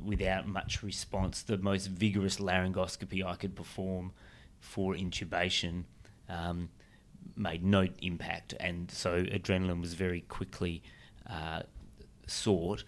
without 0.00 0.46
much 0.46 0.84
response. 0.84 1.42
The 1.42 1.58
most 1.58 1.88
vigorous 1.88 2.36
laryngoscopy 2.36 3.26
I 3.26 3.34
could 3.34 3.56
perform 3.56 4.12
for 4.60 4.94
intubation 4.94 5.82
um, 6.28 6.68
made 7.34 7.64
no 7.64 7.88
impact, 8.00 8.54
and 8.60 8.88
so 8.88 9.24
adrenaline 9.24 9.80
was 9.80 9.94
very 9.94 10.20
quickly 10.20 10.84
uh, 11.28 11.62
sought 12.26 12.84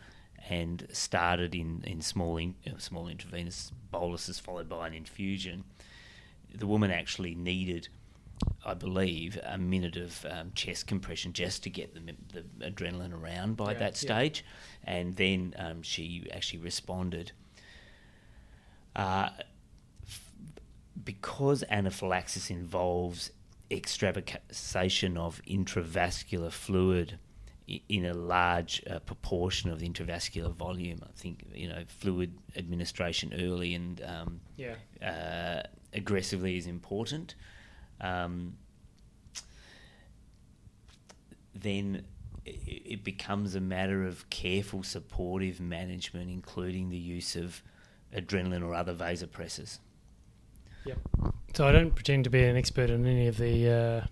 and 0.49 0.87
started 0.93 1.55
in, 1.55 1.83
in 1.87 2.01
small 2.01 2.37
in, 2.37 2.55
uh, 2.67 2.79
small 2.79 3.09
intravenous 3.09 3.73
boluses 3.91 4.39
followed 4.39 4.69
by 4.69 4.87
an 4.87 4.95
infusion. 4.95 5.65
The 6.55 6.67
woman 6.67 6.91
actually 6.91 7.35
needed, 7.35 7.89
I 8.65 8.75
believe, 8.75 9.39
a 9.45 9.59
minute 9.59 9.97
of 9.97 10.25
um, 10.31 10.53
chest 10.55 10.87
compression 10.87 11.33
just 11.33 11.63
to 11.65 11.71
get 11.71 11.95
the, 11.95 12.15
the 12.33 12.71
adrenaline 12.71 13.13
around 13.13 13.57
by 13.57 13.73
Yeah, 13.73 13.79
that 13.79 14.03
yeah. 14.03 14.09
stage, 14.09 14.45
and 14.85 15.17
then 15.17 15.55
um, 15.59 15.83
she 15.83 16.29
actually 16.33 16.61
responded. 16.61 17.33
Uh, 18.95 19.31
f- 20.07 20.33
because 21.05 21.65
anaphylaxis 21.69 22.51
involves 22.51 23.31
extravasation 23.71 25.17
of 25.17 25.43
intravascular 25.47 26.53
fluid 26.53 27.19
in 27.89 28.05
a 28.05 28.15
large 28.15 28.83
uh, 28.89 28.99
proportion 29.01 29.71
of 29.71 29.81
the 29.81 29.89
intravascular 29.89 30.55
volume. 30.55 31.01
I 31.03 31.11
think 31.17 31.45
you 31.55 31.69
know 31.69 31.83
fluid 31.89 32.37
administration 32.57 33.33
early 33.35 33.75
and 33.75 34.01
um, 34.03 34.41
Yeah. 34.57 34.75
uh, 35.03 35.63
aggressively 35.93 36.57
is 36.57 36.67
important. 36.67 37.35
Um, 38.01 38.57
then 41.55 42.05
i- 42.47 42.51
it 42.67 43.03
becomes 43.05 43.55
a 43.55 43.61
matter 43.61 44.05
of 44.05 44.29
careful 44.31 44.83
supportive 44.83 45.61
management, 45.61 46.31
including 46.31 46.91
the 46.91 46.99
use 46.99 47.35
of 47.37 47.63
adrenaline 48.15 48.63
or 48.63 48.75
other 48.75 48.95
vasopressors. 48.95 49.79
So 51.55 51.67
I 51.67 51.73
don't 51.73 51.95
pretend 51.95 52.25
to 52.25 52.31
be 52.31 52.45
an 52.45 52.55
expert 52.57 52.91
in 52.91 53.07
any 53.07 53.27
of 53.27 53.39
the 53.39 53.69
uh, 53.71 54.07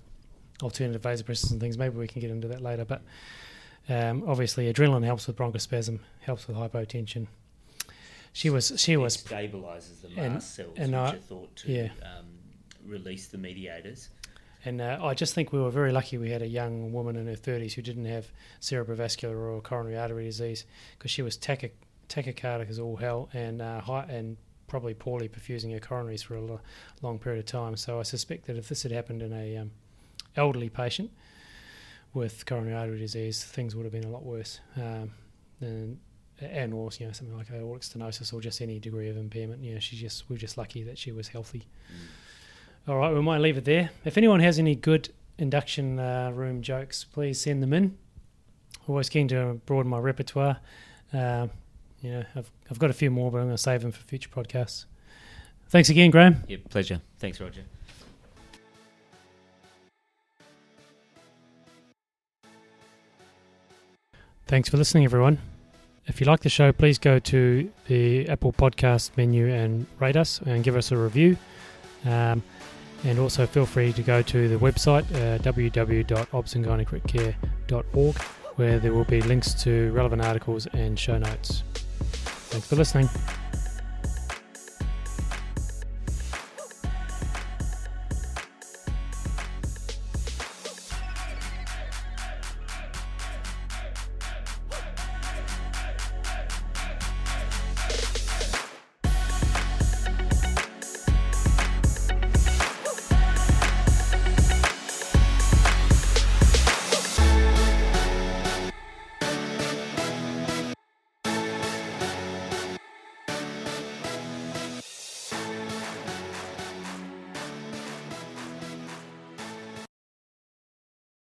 alternative 0.65 1.03
vasopressors 1.03 1.53
and 1.53 1.61
things. 1.61 1.77
Maybe 1.79 1.97
we 1.99 2.09
can 2.09 2.21
get 2.23 2.31
into 2.31 2.49
that 2.49 2.63
later. 2.63 2.85
But 2.87 3.03
um, 3.89 4.25
obviously, 4.27 4.73
adrenaline 4.73 5.05
helps 5.05 5.27
with 5.27 5.37
bronchospasm, 5.37 5.99
helps 6.21 6.49
with 6.49 6.57
hypotension. 6.57 7.27
She 8.33 8.51
was 8.51 8.73
she 8.77 8.95
it 8.95 8.97
was 8.97 9.17
stabilizes 9.17 10.03
the 10.03 10.09
and- 10.17 10.35
mast 10.35 10.55
cells, 10.57 10.75
and 10.77 10.93
which 10.93 10.99
I- 11.01 11.15
are 11.15 11.19
thought 11.19 11.55
to 11.57 11.73
yeah. 11.73 11.91
um, 12.03 12.27
release 12.85 13.29
the 13.29 13.39
mediators. 13.39 14.09
And 14.67 14.81
uh, 14.81 14.99
I 15.03 15.13
just 15.13 15.35
think 15.35 15.53
we 15.53 15.61
were 15.61 15.71
very 15.71 15.93
lucky 15.93 16.17
we 16.17 16.31
had 16.31 16.41
a 16.41 16.47
young 16.47 16.91
woman 16.91 17.17
in 17.17 17.27
her 17.27 17.35
30s 17.35 17.75
who 17.75 17.83
didn't 17.83 18.07
have 18.07 18.27
cerebrovascular 18.63 19.37
or 19.37 19.61
coronary 19.61 19.99
artery 19.99 20.25
disease 20.25 20.65
because 20.97 21.11
she 21.11 21.21
was 21.21 21.37
tachy- 21.37 21.73
tachycardic 22.09 22.71
as 22.71 22.79
all 22.79 22.97
hell 22.97 23.29
and 23.35 23.61
uh, 23.61 23.83
high, 23.83 24.07
and 24.09 24.39
probably 24.67 24.95
poorly 24.95 25.29
perfusing 25.29 25.71
her 25.73 25.79
coronaries 25.79 26.25
for 26.25 26.37
a 26.37 26.59
long 27.03 27.19
period 27.19 27.41
of 27.41 27.47
time. 27.47 27.77
So 27.77 28.01
I 28.01 28.05
suspect 28.05 28.47
that 28.47 28.57
if 28.57 28.69
this 28.71 28.83
had 28.83 28.91
happened 28.91 29.23
in 29.23 29.35
a 29.35 29.59
um, 29.59 29.71
elderly 30.35 30.71
patient 30.71 31.11
with 32.15 32.47
coronary 32.47 32.75
artery 32.75 32.99
disease, 32.99 33.45
things 33.45 33.75
would 33.75 33.85
have 33.85 33.93
been 33.93 34.05
a 34.05 34.11
lot 34.11 34.25
worse. 34.25 34.61
Um, 34.77 35.11
and, 35.61 35.99
and 36.41 36.75
or 36.75 36.91
you 36.99 37.07
know 37.07 37.13
something 37.13 37.37
like 37.37 37.51
aortic 37.51 37.83
stenosis 37.83 38.33
or 38.33 38.41
just 38.41 38.61
any 38.61 38.79
degree 38.79 39.09
of 39.09 39.17
impairment. 39.17 39.63
You 39.63 39.75
know, 39.75 39.81
she's 39.81 40.01
just 40.01 40.29
we're 40.29 40.37
just 40.37 40.57
lucky 40.57 40.83
that 40.85 40.99
she 40.99 41.13
was 41.13 41.29
healthy. 41.29 41.65
All 42.87 42.97
right, 42.97 43.13
we 43.15 43.21
might 43.23 43.39
leave 43.39 43.57
it 43.57 43.65
there. 43.65 43.91
If 44.05 44.19
anyone 44.19 44.41
has 44.41 44.59
any 44.59 44.75
good 44.75 45.11
induction 45.39 45.99
uh, 45.99 46.33
room 46.35 46.63
jokes, 46.63 47.05
please 47.05 47.41
send 47.41 47.63
them 47.63 47.73
in. 47.73 47.97
Always 48.87 49.09
keen 49.09 49.29
to 49.29 49.61
broaden 49.67 49.91
my 49.91 49.99
repertoire. 49.99 50.59
Um, 51.13 51.51
you 52.03 52.11
know, 52.11 52.25
I've 52.35 52.51
I've 52.71 52.79
got 52.79 52.91
a 52.91 52.95
few 52.95 53.11
more, 53.11 53.31
but 53.31 53.39
I'm 53.39 53.45
going 53.45 53.57
to 53.57 53.63
save 53.63 53.83
them 53.83 53.93
for 53.93 54.03
future 54.03 54.29
podcasts. 54.29 54.85
Thanks 55.69 55.89
again, 55.89 56.11
Graham. 56.11 56.45
Yeah, 56.47 56.59
pleasure. 56.69 57.01
Thanks, 57.19 57.41
Roger. 57.41 57.63
Thanks 64.47 64.69
for 64.69 64.77
listening, 64.77 65.05
everyone. 65.05 65.39
If 66.07 66.21
you 66.21 66.27
like 66.27 66.41
the 66.41 66.51
show, 66.51 66.73
please 66.73 66.99
go 66.99 67.19
to 67.19 67.71
the 67.87 68.29
Apple 68.29 68.53
Podcast 68.53 69.13
menu 69.17 69.53
and 69.53 69.87
rate 69.99 70.17
us 70.17 70.41
and 70.45 70.63
give 70.63 70.77
us 70.77 70.93
a 70.93 70.97
review. 70.97 71.37
Um, 72.05 72.43
and 73.05 73.19
also 73.19 73.47
feel 73.47 73.65
free 73.67 73.93
to 73.95 74.03
go 74.03 74.23
to 74.23 74.49
the 74.49 74.57
website 74.57 75.05
uh, 75.15 75.39
www.obsandgynaecare.org 75.39 78.19
where 78.57 78.79
there 78.79 78.93
will 78.93 79.05
be 79.05 79.23
links 79.23 79.55
to 79.63 79.91
relevant 79.93 80.23
articles 80.23 80.67
and 80.73 80.99
show 80.99 81.19
notes. 81.19 81.63
Thanks 81.75 82.67
for 82.69 82.77
listening. 82.77 83.09